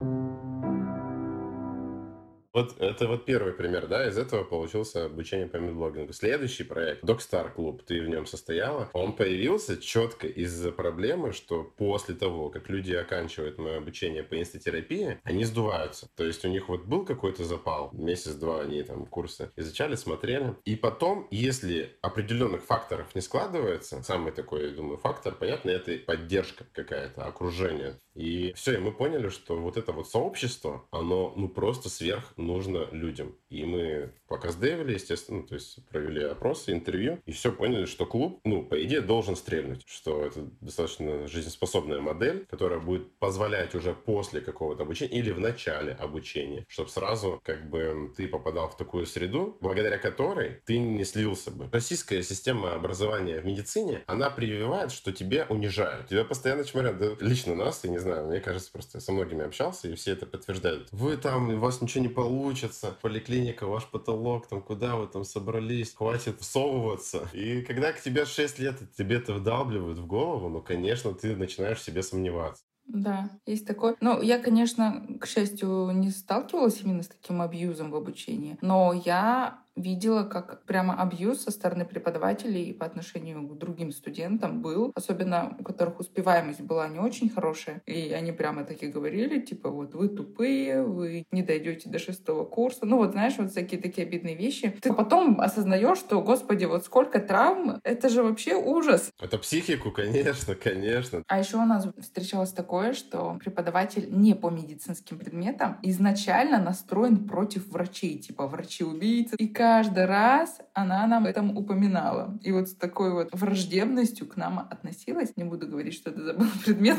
Вот 2.51 2.79
это 2.79 3.07
вот 3.07 3.25
первый 3.25 3.53
пример, 3.53 3.87
да, 3.87 4.07
из 4.07 4.17
этого 4.17 4.43
получился 4.43 5.05
обучение 5.05 5.45
по 5.45 5.57
медблогингу. 5.57 6.13
Следующий 6.13 6.63
проект, 6.63 7.03
Club, 7.03 7.81
ты 7.85 8.01
в 8.01 8.09
нем 8.09 8.25
состояла, 8.25 8.89
он 8.93 9.13
появился 9.13 9.77
четко 9.77 10.25
из-за 10.25 10.71
проблемы, 10.71 11.31
что 11.31 11.63
после 11.63 12.15
того, 12.15 12.49
как 12.49 12.67
люди 12.69 12.93
оканчивают 12.93 13.59
мое 13.59 13.77
обучение 13.77 14.23
по 14.23 14.39
инстотерапии, 14.39 15.19
они 15.23 15.45
сдуваются. 15.45 16.09
То 16.15 16.23
есть 16.25 16.43
у 16.43 16.47
них 16.47 16.69
вот 16.69 16.85
был 16.85 17.05
какой-то 17.05 17.43
запал, 17.43 17.91
месяц-два 17.93 18.61
они 18.61 18.81
там 18.81 19.05
курсы 19.05 19.51
изучали, 19.55 19.93
смотрели. 19.95 20.55
И 20.65 20.75
потом, 20.75 21.27
если 21.29 21.97
определенных 22.01 22.63
факторов 22.63 23.13
не 23.13 23.21
складывается, 23.21 24.01
самый 24.01 24.31
такой, 24.31 24.69
я 24.69 24.75
думаю, 24.75 24.97
фактор, 24.97 25.35
понятно, 25.35 25.69
это 25.69 25.97
поддержка 25.99 26.65
какая-то, 26.73 27.25
окружение. 27.25 27.99
И 28.15 28.51
все, 28.53 28.73
и 28.75 28.79
мы 28.79 28.91
поняли, 28.91 29.29
что 29.29 29.55
вот 29.57 29.77
это 29.77 29.91
вот 29.91 30.09
сообщество, 30.09 30.85
оно 30.91 31.33
ну 31.35 31.47
просто 31.47 31.89
сверх 31.89 32.33
нужно 32.49 32.87
людям. 32.91 33.35
И 33.49 33.63
мы 33.63 34.11
пока 34.27 34.51
сдевили, 34.51 34.93
естественно, 34.93 35.43
то 35.43 35.55
есть 35.55 35.85
провели 35.87 36.23
опросы, 36.23 36.71
интервью, 36.71 37.19
и 37.25 37.31
все 37.31 37.51
поняли, 37.51 37.85
что 37.85 38.05
клуб, 38.05 38.39
ну, 38.43 38.63
по 38.63 38.81
идее, 38.83 39.01
должен 39.01 39.35
стрельнуть, 39.35 39.83
что 39.87 40.23
это 40.23 40.41
достаточно 40.61 41.27
жизнеспособная 41.27 41.99
модель, 41.99 42.45
которая 42.49 42.79
будет 42.79 43.11
позволять 43.17 43.75
уже 43.75 43.93
после 43.93 44.41
какого-то 44.41 44.83
обучения 44.83 45.13
или 45.19 45.31
в 45.31 45.39
начале 45.39 45.93
обучения, 45.93 46.65
чтобы 46.67 46.89
сразу 46.89 47.39
как 47.43 47.69
бы 47.69 48.11
ты 48.15 48.27
попадал 48.27 48.69
в 48.69 48.77
такую 48.77 49.05
среду, 49.05 49.57
благодаря 49.61 49.97
которой 49.97 50.61
ты 50.65 50.77
не 50.77 51.03
слился 51.05 51.51
бы. 51.51 51.69
Российская 51.71 52.21
система 52.23 52.73
образования 52.73 53.39
в 53.39 53.45
медицине, 53.45 54.03
она 54.07 54.29
прививает, 54.29 54.91
что 54.91 55.11
тебя 55.11 55.45
унижают. 55.49 56.07
Тебя 56.07 56.23
постоянно 56.23 56.63
чморят. 56.63 56.97
Да, 56.97 57.15
лично 57.19 57.55
нас, 57.55 57.83
я 57.83 57.89
не 57.89 57.99
знаю, 57.99 58.27
мне 58.27 58.39
кажется, 58.39 58.71
просто 58.71 58.97
я 58.97 59.01
со 59.01 59.11
многими 59.11 59.45
общался, 59.45 59.87
и 59.87 59.95
все 59.95 60.11
это 60.11 60.25
подтверждают. 60.25 60.89
Вы 60.91 61.17
там, 61.17 61.49
у 61.49 61.59
вас 61.59 61.81
ничего 61.81 62.03
не 62.03 62.09
получится, 62.29 62.95
поликлиника, 63.01 63.65
ваш 63.65 63.87
потолок, 63.87 64.47
там, 64.47 64.61
куда 64.61 64.95
вы 64.95 65.07
там 65.07 65.23
собрались, 65.23 65.95
хватит 65.95 66.39
всовываться. 66.41 67.27
И 67.33 67.63
когда 67.63 67.91
к 67.91 67.99
тебе 68.01 68.25
6 68.25 68.59
лет 68.59 68.77
тебе 68.95 69.15
это 69.17 69.33
вдалбливают 69.33 69.97
в 69.97 70.05
голову, 70.05 70.47
ну, 70.47 70.61
конечно, 70.61 71.11
ты 71.15 71.35
начинаешь 71.35 71.79
в 71.79 71.83
себе 71.83 72.03
сомневаться. 72.03 72.63
Да, 72.85 73.29
есть 73.45 73.67
такое. 73.67 73.95
Ну, 74.01 74.19
я, 74.21 74.39
конечно, 74.39 75.05
к 75.19 75.27
счастью, 75.27 75.91
не 75.91 76.09
сталкивалась 76.09 76.81
именно 76.81 77.03
с 77.03 77.07
таким 77.07 77.41
абьюзом 77.41 77.91
в 77.91 77.95
обучении, 77.95 78.57
но 78.61 78.93
я 78.93 79.63
видела, 79.81 80.23
как 80.23 80.63
прямо 80.65 81.01
абьюз 81.01 81.43
со 81.43 81.51
стороны 81.51 81.85
преподавателей 81.85 82.73
по 82.73 82.85
отношению 82.85 83.47
к 83.47 83.57
другим 83.57 83.91
студентам 83.91 84.61
был, 84.61 84.91
особенно 84.95 85.55
у 85.59 85.63
которых 85.63 85.99
успеваемость 85.99 86.61
была 86.61 86.87
не 86.87 86.99
очень 86.99 87.29
хорошая. 87.29 87.81
И 87.85 88.11
они 88.11 88.31
прямо 88.31 88.63
таки 88.63 88.87
говорили, 88.87 89.39
типа, 89.39 89.69
вот 89.69 89.93
вы 89.93 90.09
тупые, 90.09 90.83
вы 90.83 91.25
не 91.31 91.43
дойдете 91.43 91.89
до 91.89 91.99
шестого 91.99 92.45
курса. 92.45 92.85
Ну 92.85 92.97
вот, 92.97 93.11
знаешь, 93.11 93.35
вот 93.37 93.51
всякие 93.51 93.81
такие 93.81 94.05
обидные 94.05 94.35
вещи. 94.35 94.75
Ты 94.81 94.93
потом 94.93 95.39
осознаешь, 95.39 95.97
что, 95.97 96.21
господи, 96.21 96.65
вот 96.65 96.85
сколько 96.85 97.19
травм, 97.19 97.79
это 97.83 98.09
же 98.09 98.23
вообще 98.23 98.55
ужас. 98.55 99.11
Это 99.19 99.37
психику, 99.37 99.91
конечно, 99.91 100.55
конечно. 100.55 101.23
А 101.27 101.39
еще 101.39 101.57
у 101.57 101.65
нас 101.65 101.87
встречалось 101.97 102.51
такое, 102.51 102.93
что 102.93 103.37
преподаватель 103.39 104.07
не 104.09 104.35
по 104.35 104.49
медицинским 104.49 105.17
предметам 105.17 105.77
изначально 105.83 106.59
настроен 106.61 107.27
против 107.27 107.67
врачей, 107.67 108.17
типа 108.17 108.47
врачи-убийцы. 108.47 109.35
И 109.37 109.47
каждый 109.69 110.05
раз 110.05 110.61
она 110.73 111.05
нам 111.05 111.27
этом 111.27 111.55
упоминала. 111.55 112.39
И 112.41 112.51
вот 112.51 112.69
с 112.69 112.75
такой 112.75 113.13
вот 113.13 113.29
враждебностью 113.31 114.27
к 114.27 114.35
нам 114.35 114.57
относилась. 114.57 115.37
Не 115.37 115.43
буду 115.43 115.67
говорить, 115.67 115.93
что 115.93 116.09
это 116.09 116.33
был 116.33 116.47
предмет. 116.65 116.97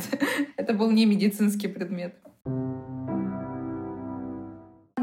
это 0.56 0.72
был 0.72 0.92
не 0.92 1.04
медицинский 1.04 1.66
предмет 1.66 2.14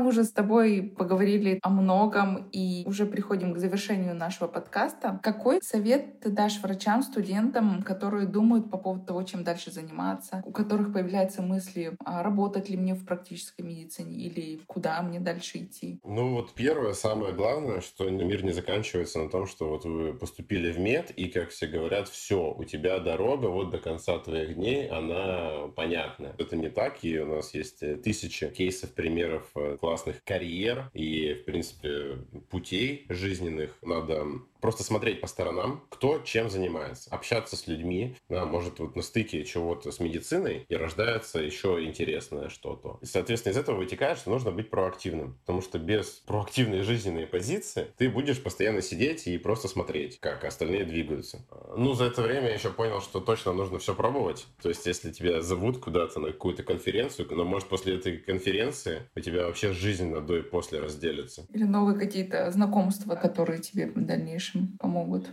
уже 0.07 0.23
с 0.23 0.31
тобой 0.31 0.93
поговорили 0.97 1.59
о 1.61 1.69
многом 1.69 2.49
и 2.51 2.83
уже 2.85 3.05
приходим 3.05 3.53
к 3.53 3.57
завершению 3.57 4.15
нашего 4.15 4.47
подкаста. 4.47 5.19
Какой 5.23 5.61
совет 5.61 6.19
ты 6.21 6.29
дашь 6.29 6.59
врачам, 6.61 7.03
студентам, 7.03 7.83
которые 7.83 8.27
думают 8.27 8.71
по 8.71 8.77
поводу 8.77 9.05
того, 9.05 9.23
чем 9.23 9.43
дальше 9.43 9.71
заниматься, 9.71 10.41
у 10.45 10.51
которых 10.51 10.93
появляются 10.93 11.41
мысли, 11.41 11.95
а 12.03 12.23
работать 12.23 12.69
ли 12.69 12.77
мне 12.77 12.93
в 12.93 13.05
практической 13.05 13.61
медицине 13.61 14.17
или 14.17 14.59
куда 14.67 15.01
мне 15.01 15.19
дальше 15.19 15.59
идти? 15.59 15.99
Ну 16.03 16.35
вот 16.35 16.53
первое, 16.53 16.93
самое 16.93 17.33
главное, 17.33 17.81
что 17.81 18.09
мир 18.09 18.43
не 18.43 18.51
заканчивается 18.51 19.19
на 19.19 19.29
том, 19.29 19.47
что 19.47 19.69
вот 19.69 19.85
вы 19.85 20.13
поступили 20.13 20.71
в 20.71 20.79
мед, 20.79 21.11
и, 21.11 21.27
как 21.27 21.49
все 21.49 21.67
говорят, 21.67 22.07
все, 22.07 22.53
у 22.53 22.63
тебя 22.63 22.99
дорога 22.99 23.47
вот 23.47 23.69
до 23.69 23.77
конца 23.77 24.17
твоих 24.19 24.55
дней, 24.55 24.87
она 24.89 25.67
понятная. 25.75 26.35
Это 26.37 26.55
не 26.55 26.69
так, 26.69 27.03
и 27.03 27.19
у 27.19 27.25
нас 27.25 27.53
есть 27.53 27.83
э, 27.83 27.95
тысячи 27.95 28.47
кейсов, 28.49 28.91
примеров 28.93 29.49
э, 29.55 29.77
классных 29.79 29.96
классных 29.97 30.23
карьер 30.23 30.91
и, 30.93 31.33
в 31.33 31.45
принципе, 31.45 32.17
путей 32.49 33.05
жизненных. 33.09 33.75
Надо 33.81 34.25
просто 34.61 34.83
смотреть 34.83 35.21
по 35.21 35.27
сторонам, 35.27 35.83
кто 35.89 36.19
чем 36.19 36.49
занимается, 36.49 37.09
общаться 37.09 37.55
с 37.55 37.67
людьми, 37.67 38.15
да, 38.29 38.45
может 38.45 38.79
вот 38.79 38.95
на 38.95 39.01
стыке 39.01 39.43
чего-то 39.43 39.91
с 39.91 39.99
медициной 39.99 40.65
и 40.67 40.75
рождается 40.75 41.39
еще 41.39 41.83
интересное 41.83 42.49
что-то. 42.49 42.97
И, 43.01 43.05
соответственно, 43.05 43.53
из 43.53 43.57
этого 43.57 43.77
вытекает, 43.77 44.17
что 44.17 44.29
нужно 44.29 44.51
быть 44.51 44.69
проактивным, 44.69 45.37
потому 45.41 45.61
что 45.61 45.79
без 45.79 46.23
проактивной 46.25 46.81
жизненной 46.81 47.27
позиции 47.27 47.87
ты 47.97 48.09
будешь 48.09 48.41
постоянно 48.41 48.81
сидеть 48.81 49.27
и 49.27 49.37
просто 49.37 49.67
смотреть, 49.67 50.19
как 50.19 50.43
остальные 50.43 50.85
двигаются. 50.85 51.45
Ну, 51.75 51.93
за 51.93 52.05
это 52.05 52.21
время 52.21 52.47
я 52.47 52.55
еще 52.55 52.69
понял, 52.69 53.01
что 53.01 53.19
точно 53.19 53.53
нужно 53.53 53.79
все 53.79 53.93
пробовать. 53.93 54.47
То 54.61 54.69
есть, 54.69 54.85
если 54.85 55.11
тебя 55.11 55.41
зовут 55.41 55.79
куда-то 55.79 56.19
на 56.19 56.31
какую-то 56.31 56.63
конференцию, 56.63 57.27
но 57.31 57.43
может 57.43 57.69
после 57.69 57.95
этой 57.95 58.17
конференции 58.17 59.03
у 59.15 59.19
тебя 59.19 59.45
вообще 59.45 59.73
жизненно 59.73 60.21
до 60.21 60.37
и 60.37 60.41
после 60.41 60.79
разделится. 60.79 61.45
Или 61.53 61.63
новые 61.63 61.97
какие-то 61.99 62.49
знакомства, 62.51 63.15
которые 63.15 63.59
тебе 63.59 63.87
в 63.87 64.05
дальнейшем 64.05 64.46
дальнейшем 64.47 64.77
помогут. 64.77 65.27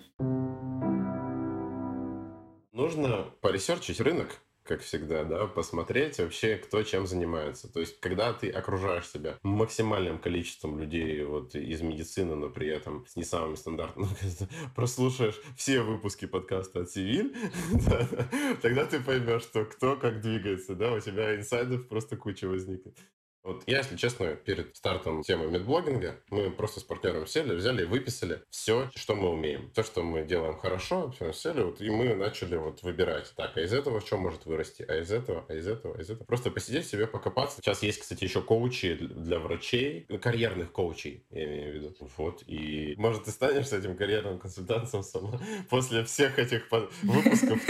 Нужно 2.72 3.31
поресерчить 3.40 4.00
рынок, 4.00 4.40
как 4.64 4.81
всегда, 4.81 5.24
да, 5.24 5.46
посмотреть 5.46 6.18
вообще, 6.18 6.57
кто 6.57 6.83
чем 6.83 7.07
занимается. 7.07 7.72
То 7.72 7.81
есть, 7.81 8.00
когда 8.00 8.33
ты 8.33 8.50
окружаешь 8.50 9.09
себя 9.09 9.38
максимальным 9.42 10.18
количеством 10.18 10.79
людей 10.81 11.22
вот 11.24 11.55
из 11.55 11.83
медицины, 11.83 12.35
но 12.35 12.50
при 12.50 12.68
этом 12.68 13.07
с 13.07 13.14
не 13.14 13.24
самыми 13.24 13.55
стандартными, 13.55 14.09
прослушаешь 14.74 15.40
все 15.57 15.83
выпуски 15.83 16.27
подкаста 16.27 16.81
от 16.81 16.90
Сивиль, 16.90 17.37
тогда 18.62 18.87
ты 18.87 19.00
поймешь, 19.00 19.42
что 19.42 19.64
кто 19.64 19.96
как 19.96 20.20
двигается, 20.20 20.74
да, 20.74 20.92
у 20.92 21.00
тебя 21.00 21.37
инсайдов 21.37 21.87
просто 21.88 22.16
куча 22.16 22.46
возникнет. 22.48 22.98
Вот 23.44 23.62
я, 23.66 23.78
если 23.78 23.96
честно, 23.96 24.35
перед 24.35 24.74
стартом 24.74 25.22
темы 25.22 25.50
медблогинга, 25.50 26.16
мы 26.30 26.50
просто 26.50 26.80
с 26.80 26.83
партнером 26.83 27.26
сели, 27.26 27.54
взяли 27.54 27.83
и 27.83 27.85
выписали 27.85 28.42
все, 28.48 28.90
что 28.94 29.14
мы 29.14 29.28
умеем. 29.28 29.70
То, 29.74 29.83
что 29.83 30.02
мы 30.02 30.24
делаем 30.24 30.57
хорошо, 30.57 31.11
все 31.11 31.30
сели, 31.35 31.61
вот, 31.61 31.78
и 31.83 31.90
мы 31.90 32.14
начали 32.14 32.57
вот 32.57 32.83
выбирать. 32.83 33.30
Так, 33.37 33.59
а 33.59 33.61
из 33.61 33.74
этого 33.74 34.00
что 34.00 34.16
может 34.16 34.46
вырасти? 34.46 34.83
А 34.88 34.96
из 34.96 35.12
этого? 35.12 35.44
А 35.46 35.54
из 35.54 35.68
этого? 35.68 35.94
А 35.94 36.00
из 36.00 36.09
этого? 36.09 36.24
Просто 36.24 36.50
посидеть 36.50 36.87
себе, 36.87 37.07
покопаться. 37.07 37.59
Сейчас 37.61 37.83
есть, 37.83 38.00
кстати, 38.00 38.24
еще 38.24 38.40
коучи 38.40 38.94
для 38.94 39.38
врачей, 39.38 40.07
карьерных 40.22 40.72
коучей, 40.72 41.26
я 41.30 41.44
имею 41.44 41.72
в 41.72 41.74
виду. 41.74 41.96
Вот, 42.16 42.42
и 42.46 42.94
может 42.96 43.24
ты 43.24 43.30
станешь 43.30 43.70
этим 43.72 43.94
карьерным 43.94 44.38
консультантом 44.38 45.02
сама 45.02 45.38
после 45.68 46.02
всех 46.04 46.38
этих 46.38 46.62
выпусков. 47.02 47.61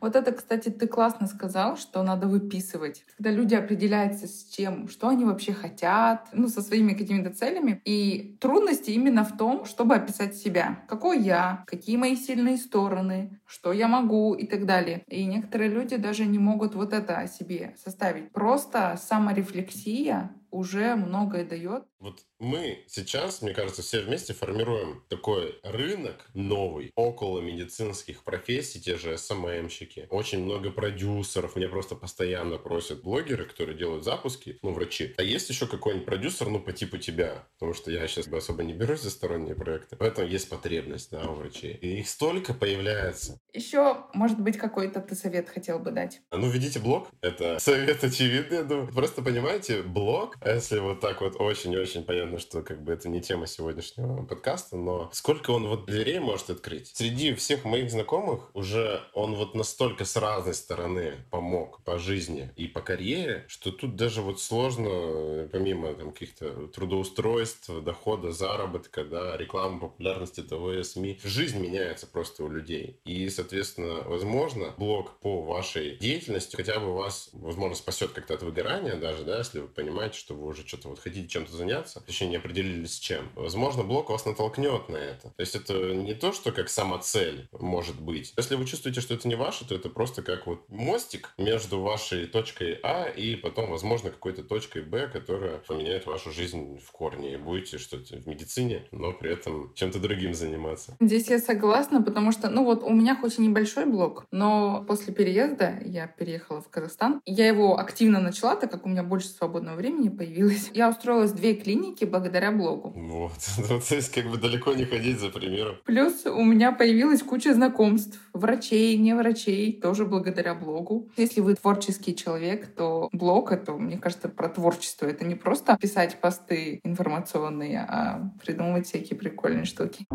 Вот 0.00 0.16
это, 0.16 0.32
кстати, 0.32 0.70
ты 0.70 0.88
классно 0.88 1.28
сказал, 1.28 1.76
что 1.76 2.02
надо 2.02 2.26
выписывать. 2.26 3.04
Когда 3.16 3.30
люди 3.30 3.54
определяются 3.54 4.26
с 4.26 4.44
чем, 4.44 4.87
что 4.88 5.08
они 5.08 5.24
вообще 5.24 5.52
хотят, 5.52 6.28
ну, 6.32 6.48
со 6.48 6.62
своими 6.62 6.94
какими-то 6.94 7.30
целями. 7.30 7.80
И 7.84 8.36
трудности 8.40 8.90
именно 8.90 9.24
в 9.24 9.36
том, 9.36 9.64
чтобы 9.64 9.94
описать 9.94 10.36
себя. 10.36 10.84
Какой 10.88 11.20
я, 11.20 11.64
какие 11.66 11.96
мои 11.96 12.16
сильные 12.16 12.56
стороны, 12.56 13.40
что 13.46 13.72
я 13.72 13.88
могу 13.88 14.34
и 14.34 14.46
так 14.46 14.66
далее. 14.66 15.02
И 15.08 15.24
некоторые 15.24 15.70
люди 15.70 15.96
даже 15.96 16.26
не 16.26 16.38
могут 16.38 16.74
вот 16.74 16.92
это 16.92 17.18
о 17.18 17.26
себе 17.26 17.74
составить. 17.76 18.30
Просто 18.32 18.98
саморефлексия 19.00 20.30
уже 20.50 20.94
многое 20.96 21.44
дает. 21.44 21.84
Вот 21.98 22.20
мы 22.38 22.84
сейчас, 22.86 23.42
мне 23.42 23.52
кажется, 23.52 23.82
все 23.82 24.00
вместе 24.00 24.32
формируем 24.32 25.02
такой 25.08 25.58
рынок 25.64 26.26
новый 26.34 26.92
около 26.94 27.40
медицинских 27.40 28.22
профессий, 28.22 28.80
те 28.80 28.96
же 28.96 29.18
СММщики. 29.18 30.06
Очень 30.10 30.44
много 30.44 30.70
продюсеров. 30.70 31.56
Мне 31.56 31.68
просто 31.68 31.96
постоянно 31.96 32.58
просят 32.58 33.02
блогеры, 33.02 33.44
которые 33.44 33.76
делают 33.76 34.04
запуски, 34.04 34.58
ну, 34.62 34.72
врачи. 34.72 35.14
А 35.18 35.22
есть 35.22 35.48
еще 35.48 35.66
какой-нибудь 35.66 36.06
продюсер, 36.06 36.48
ну, 36.48 36.60
по 36.60 36.72
типу 36.72 36.98
тебя? 36.98 37.46
Потому 37.58 37.74
что 37.74 37.90
я 37.90 38.06
сейчас 38.06 38.28
особо 38.28 38.62
не 38.62 38.72
берусь 38.72 39.02
за 39.02 39.10
сторонние 39.10 39.56
проекты. 39.56 39.96
В 39.96 40.02
этом 40.02 40.26
есть 40.26 40.48
потребность, 40.48 41.10
да, 41.10 41.28
у 41.28 41.34
врачей. 41.34 41.74
И 41.74 41.98
их 41.98 42.08
столько 42.08 42.54
появляется. 42.54 43.40
Еще, 43.52 44.04
может 44.14 44.38
быть, 44.38 44.56
какой-то 44.56 45.00
ты 45.00 45.16
совет 45.16 45.48
хотел 45.48 45.80
бы 45.80 45.90
дать? 45.90 46.20
Ну, 46.30 46.48
ведите 46.48 46.78
блог. 46.78 47.08
Это 47.20 47.58
совет 47.58 48.04
очевидный, 48.04 48.58
я 48.58 48.62
думаю. 48.62 48.92
Просто 48.92 49.22
понимаете, 49.22 49.82
блог 49.82 50.36
а 50.40 50.54
если 50.54 50.78
вот 50.78 51.00
так 51.00 51.20
вот 51.20 51.36
очень-очень 51.38 52.04
понятно, 52.04 52.38
что 52.38 52.62
как 52.62 52.82
бы 52.82 52.92
это 52.92 53.08
не 53.08 53.20
тема 53.20 53.46
сегодняшнего 53.46 54.24
подкаста, 54.24 54.76
но 54.76 55.10
сколько 55.12 55.50
он 55.50 55.66
вот 55.66 55.86
дверей 55.86 56.18
может 56.18 56.50
открыть? 56.50 56.88
Среди 56.94 57.34
всех 57.34 57.64
моих 57.64 57.90
знакомых 57.90 58.54
уже 58.54 59.02
он 59.14 59.34
вот 59.34 59.54
настолько 59.54 60.04
с 60.04 60.16
разной 60.16 60.54
стороны 60.54 61.14
помог 61.30 61.82
по 61.84 61.98
жизни 61.98 62.50
и 62.56 62.66
по 62.66 62.80
карьере, 62.80 63.44
что 63.48 63.72
тут 63.72 63.96
даже 63.96 64.22
вот 64.22 64.40
сложно, 64.40 65.48
помимо 65.50 65.94
там 65.94 66.12
каких-то 66.12 66.68
трудоустройств, 66.68 67.70
дохода, 67.82 68.32
заработка, 68.32 69.04
да, 69.04 69.36
рекламы, 69.36 69.80
популярности 69.80 70.40
ТВ, 70.40 70.84
СМИ, 70.84 71.20
жизнь 71.24 71.58
меняется 71.58 72.06
просто 72.06 72.44
у 72.44 72.48
людей. 72.48 73.00
И, 73.04 73.28
соответственно, 73.28 74.02
возможно, 74.04 74.74
блог 74.76 75.18
по 75.18 75.42
вашей 75.42 75.96
деятельности 75.96 76.56
хотя 76.56 76.78
бы 76.78 76.94
вас, 76.94 77.30
возможно, 77.32 77.74
спасет 77.74 78.12
как-то 78.12 78.34
от 78.34 78.42
выгорания 78.42 78.94
даже, 78.94 79.24
да, 79.24 79.38
если 79.38 79.60
вы 79.60 79.68
понимаете, 79.68 80.18
что 80.18 80.27
что 80.28 80.34
вы 80.34 80.48
уже 80.48 80.66
что-то 80.66 80.90
вот 80.90 80.98
хотите 80.98 81.26
чем-то 81.26 81.56
заняться, 81.56 82.02
точнее 82.04 82.28
не 82.28 82.36
определились 82.36 82.96
с 82.96 82.98
чем. 82.98 83.30
Возможно, 83.34 83.82
блок 83.82 84.10
вас 84.10 84.26
натолкнет 84.26 84.90
на 84.90 84.96
это. 84.98 85.30
То 85.30 85.40
есть 85.40 85.54
это 85.54 85.94
не 85.94 86.12
то, 86.12 86.34
что 86.34 86.52
как 86.52 86.68
самоцель 86.68 87.48
может 87.50 87.98
быть. 87.98 88.34
Если 88.36 88.54
вы 88.56 88.66
чувствуете, 88.66 89.00
что 89.00 89.14
это 89.14 89.26
не 89.26 89.36
ваше, 89.36 89.66
то 89.66 89.74
это 89.74 89.88
просто 89.88 90.20
как 90.20 90.46
вот 90.46 90.68
мостик 90.68 91.32
между 91.38 91.80
вашей 91.80 92.26
точкой 92.26 92.78
А 92.82 93.06
и 93.06 93.36
потом, 93.36 93.70
возможно, 93.70 94.10
какой-то 94.10 94.42
точкой 94.42 94.82
Б, 94.82 95.08
которая 95.08 95.60
поменяет 95.66 96.04
вашу 96.04 96.30
жизнь 96.30 96.78
в 96.78 96.92
корне. 96.92 97.32
И 97.32 97.36
будете 97.38 97.78
что-то 97.78 98.18
в 98.18 98.26
медицине, 98.26 98.86
но 98.90 99.14
при 99.14 99.32
этом 99.32 99.72
чем-то 99.76 99.98
другим 99.98 100.34
заниматься. 100.34 100.94
Здесь 101.00 101.28
я 101.28 101.38
согласна, 101.38 102.02
потому 102.02 102.32
что, 102.32 102.50
ну 102.50 102.64
вот, 102.64 102.82
у 102.82 102.92
меня 102.92 103.16
хоть 103.16 103.38
и 103.38 103.40
небольшой 103.40 103.86
блог, 103.86 104.26
но 104.30 104.84
после 104.86 105.14
переезда 105.14 105.78
я 105.86 106.06
переехала 106.06 106.60
в 106.60 106.68
Казахстан. 106.68 107.22
Я 107.24 107.46
его 107.46 107.78
активно 107.78 108.20
начала, 108.20 108.56
так 108.56 108.70
как 108.70 108.84
у 108.84 108.90
меня 108.90 109.02
больше 109.02 109.28
свободного 109.28 109.76
времени 109.76 110.17
появилась. 110.18 110.70
Я 110.74 110.90
устроилась 110.90 111.30
в 111.30 111.36
две 111.36 111.54
клиники 111.54 112.04
благодаря 112.04 112.52
блогу. 112.52 112.92
Вот. 112.94 113.32
Ну, 113.68 113.80
то 113.80 113.96
есть 113.96 114.12
как 114.12 114.30
бы 114.30 114.38
далеко 114.38 114.72
не 114.72 114.84
ходить 114.84 115.20
за 115.20 115.28
примером. 115.28 115.76
Плюс 115.84 116.24
у 116.26 116.42
меня 116.42 116.72
появилась 116.72 117.22
куча 117.22 117.52
знакомств. 117.52 118.18
Врачей, 118.32 118.96
не 118.96 119.14
врачей, 119.14 119.78
тоже 119.78 120.06
благодаря 120.06 120.54
блогу. 120.54 121.10
Если 121.16 121.40
вы 121.40 121.54
творческий 121.54 122.16
человек, 122.16 122.66
то 122.74 123.08
блог— 123.12 123.52
это, 123.52 123.72
мне 123.72 123.98
кажется, 123.98 124.28
про 124.28 124.48
творчество. 124.48 125.06
Это 125.06 125.24
не 125.24 125.34
просто 125.34 125.76
писать 125.76 126.20
посты 126.20 126.80
информационные, 126.82 127.80
а 127.80 128.32
придумывать 128.42 128.86
всякие 128.86 129.18
прикольные 129.18 129.64
штуки. 129.64 130.06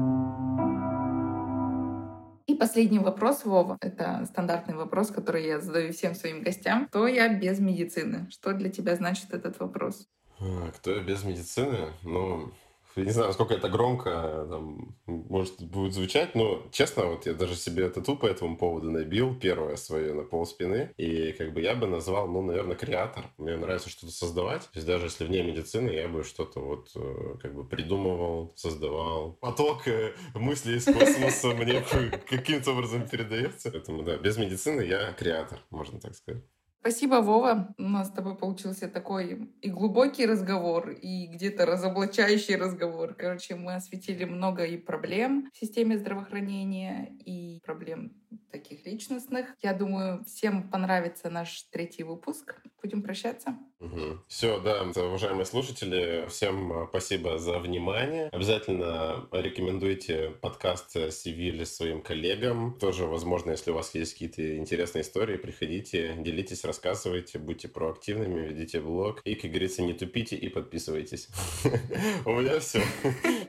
И 2.54 2.56
последний 2.56 3.00
вопрос, 3.00 3.46
Вова. 3.46 3.78
Это 3.82 4.26
стандартный 4.30 4.76
вопрос, 4.76 5.10
который 5.10 5.44
я 5.44 5.60
задаю 5.60 5.92
всем 5.92 6.14
своим 6.14 6.44
гостям. 6.44 6.86
Кто 6.86 7.08
я 7.08 7.28
без 7.28 7.60
медицины? 7.60 8.28
Что 8.30 8.54
для 8.54 8.70
тебя 8.70 8.96
значит 8.96 9.34
этот 9.34 9.60
вопрос? 9.60 10.08
А, 10.40 10.70
кто 10.70 10.92
я 10.92 11.02
без 11.02 11.24
медицины? 11.24 11.94
Ну, 12.04 12.54
не 12.96 13.12
знаю, 13.12 13.28
насколько 13.28 13.54
это 13.54 13.70
громко 13.70 14.48
там, 14.50 14.96
может 15.06 15.62
будет 15.62 15.94
звучать, 15.94 16.36
но 16.36 16.64
честно, 16.72 17.06
вот 17.06 17.26
я 17.26 17.34
даже 17.34 17.56
себе 17.56 17.90
тату 17.90 18.16
по 18.16 18.26
этому 18.26 18.58
поводу 18.58 18.92
набил, 18.92 19.36
первое 19.36 19.76
свое 19.76 20.14
на 20.14 20.24
пол 20.24 20.46
спины, 20.46 20.92
и 20.98 21.34
как 21.34 21.54
бы 21.54 21.62
я 21.62 21.76
бы 21.76 21.88
назвал, 21.88 22.28
ну, 22.28 22.42
наверное, 22.42 22.76
креатор. 22.76 23.26
Мне 23.38 23.58
нравится 23.58 23.90
что-то 23.90 24.14
создавать, 24.14 24.62
то 24.62 24.76
есть 24.76 24.88
даже 24.88 25.06
если 25.06 25.26
вне 25.26 25.44
медицины, 25.44 25.90
я 25.90 26.08
бы 26.08 26.24
что-то 26.24 26.60
вот 26.60 26.92
э, 26.96 27.36
как 27.42 27.54
бы 27.54 27.66
придумывал, 27.66 28.54
создавал. 28.56 29.34
Поток 29.42 29.88
э, 29.88 30.14
мыслей 30.34 30.78
из 30.78 30.86
космоса 30.86 31.50
мне 31.50 31.84
каким-то 32.30 32.72
образом 32.72 33.08
передается. 33.08 33.72
Поэтому, 33.72 34.04
да, 34.04 34.18
без 34.18 34.38
медицины 34.38 34.82
я 34.82 35.14
креатор, 35.14 35.60
можно 35.70 36.00
так 36.00 36.16
сказать. 36.16 36.44
Спасибо, 36.84 37.22
Вова. 37.22 37.74
У 37.78 37.84
нас 37.84 38.10
с 38.10 38.12
тобой 38.12 38.36
получился 38.36 38.90
такой 38.90 39.50
и 39.62 39.70
глубокий 39.70 40.26
разговор, 40.26 40.90
и 40.90 41.28
где-то 41.28 41.66
разоблачающий 41.66 42.58
разговор. 42.58 43.14
Короче, 43.14 43.56
мы 43.56 43.76
осветили 43.76 44.26
много 44.26 44.66
и 44.66 44.76
проблем 44.76 45.50
в 45.54 45.58
системе 45.58 45.98
здравоохранения, 45.98 47.08
и 47.26 47.62
проблем 47.64 48.12
таких 48.54 48.86
личностных. 48.86 49.48
Я 49.64 49.74
думаю, 49.74 50.24
всем 50.26 50.70
понравится 50.70 51.30
наш 51.30 51.64
третий 51.72 52.04
выпуск. 52.04 52.56
Будем 52.82 53.02
прощаться. 53.02 53.58
Угу. 53.80 54.20
Все, 54.28 54.60
да, 54.60 54.84
уважаемые 54.84 55.46
слушатели, 55.46 56.26
всем 56.30 56.72
а, 56.72 56.88
спасибо 56.88 57.40
за 57.40 57.58
внимание. 57.60 58.30
Обязательно 58.32 59.28
рекомендуйте 59.32 60.30
подкаст 60.42 60.96
Сивиль 61.12 61.66
своим 61.66 62.02
коллегам. 62.02 62.78
Тоже, 62.80 63.06
возможно, 63.06 63.52
если 63.52 63.72
у 63.72 63.74
вас 63.74 63.96
есть 63.96 64.14
какие-то 64.14 64.58
интересные 64.58 65.02
истории, 65.02 65.38
приходите, 65.38 66.16
делитесь, 66.20 66.64
рассказывайте, 66.64 67.40
будьте 67.40 67.68
проактивными, 67.68 68.48
ведите 68.48 68.80
блог. 68.80 69.22
И, 69.26 69.34
как 69.36 69.50
говорится, 69.50 69.82
не 69.82 69.94
тупите 69.94 70.36
и 70.36 70.48
подписывайтесь. 70.48 71.28
У 72.26 72.32
меня 72.34 72.60
все. 72.60 72.84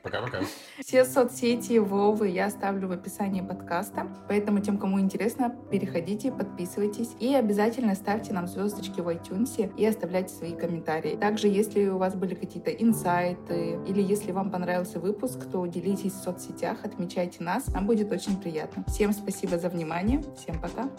Пока-пока. 0.04 0.40
Все 0.80 1.02
соцсети 1.06 1.78
Вовы 1.78 2.28
я 2.28 2.46
оставлю 2.46 2.88
в 2.88 2.92
описании 2.92 3.40
подкаста, 3.40 4.06
поэтому 4.28 4.60
тем, 4.60 4.76
кому 4.76 5.00
интересно, 5.00 5.56
переходите, 5.70 6.30
подписывайтесь 6.30 7.12
и 7.20 7.34
обязательно 7.34 7.94
ставьте 7.94 8.34
нам 8.34 8.46
звездочки 8.46 9.00
в 9.00 9.08
iTunes 9.08 9.74
и 9.78 9.86
оставляйте 9.86 10.34
свои 10.34 10.52
комментарии. 10.52 11.16
Также, 11.16 11.48
если 11.48 11.86
у 11.88 11.96
вас 11.96 12.14
были 12.14 12.34
какие-то 12.34 12.70
инсайты 12.70 13.78
или 13.88 14.02
если 14.02 14.30
вам 14.32 14.50
понравился 14.50 15.00
выпуск, 15.00 15.46
то 15.50 15.64
делитесь 15.64 16.12
в 16.12 16.22
соцсетях, 16.22 16.84
отмечайте 16.84 17.42
нас, 17.42 17.68
нам 17.68 17.86
будет 17.86 18.12
очень 18.12 18.38
приятно. 18.38 18.84
Всем 18.88 19.12
спасибо 19.14 19.58
за 19.58 19.70
внимание, 19.70 20.22
всем 20.36 20.60
пока! 20.60 20.90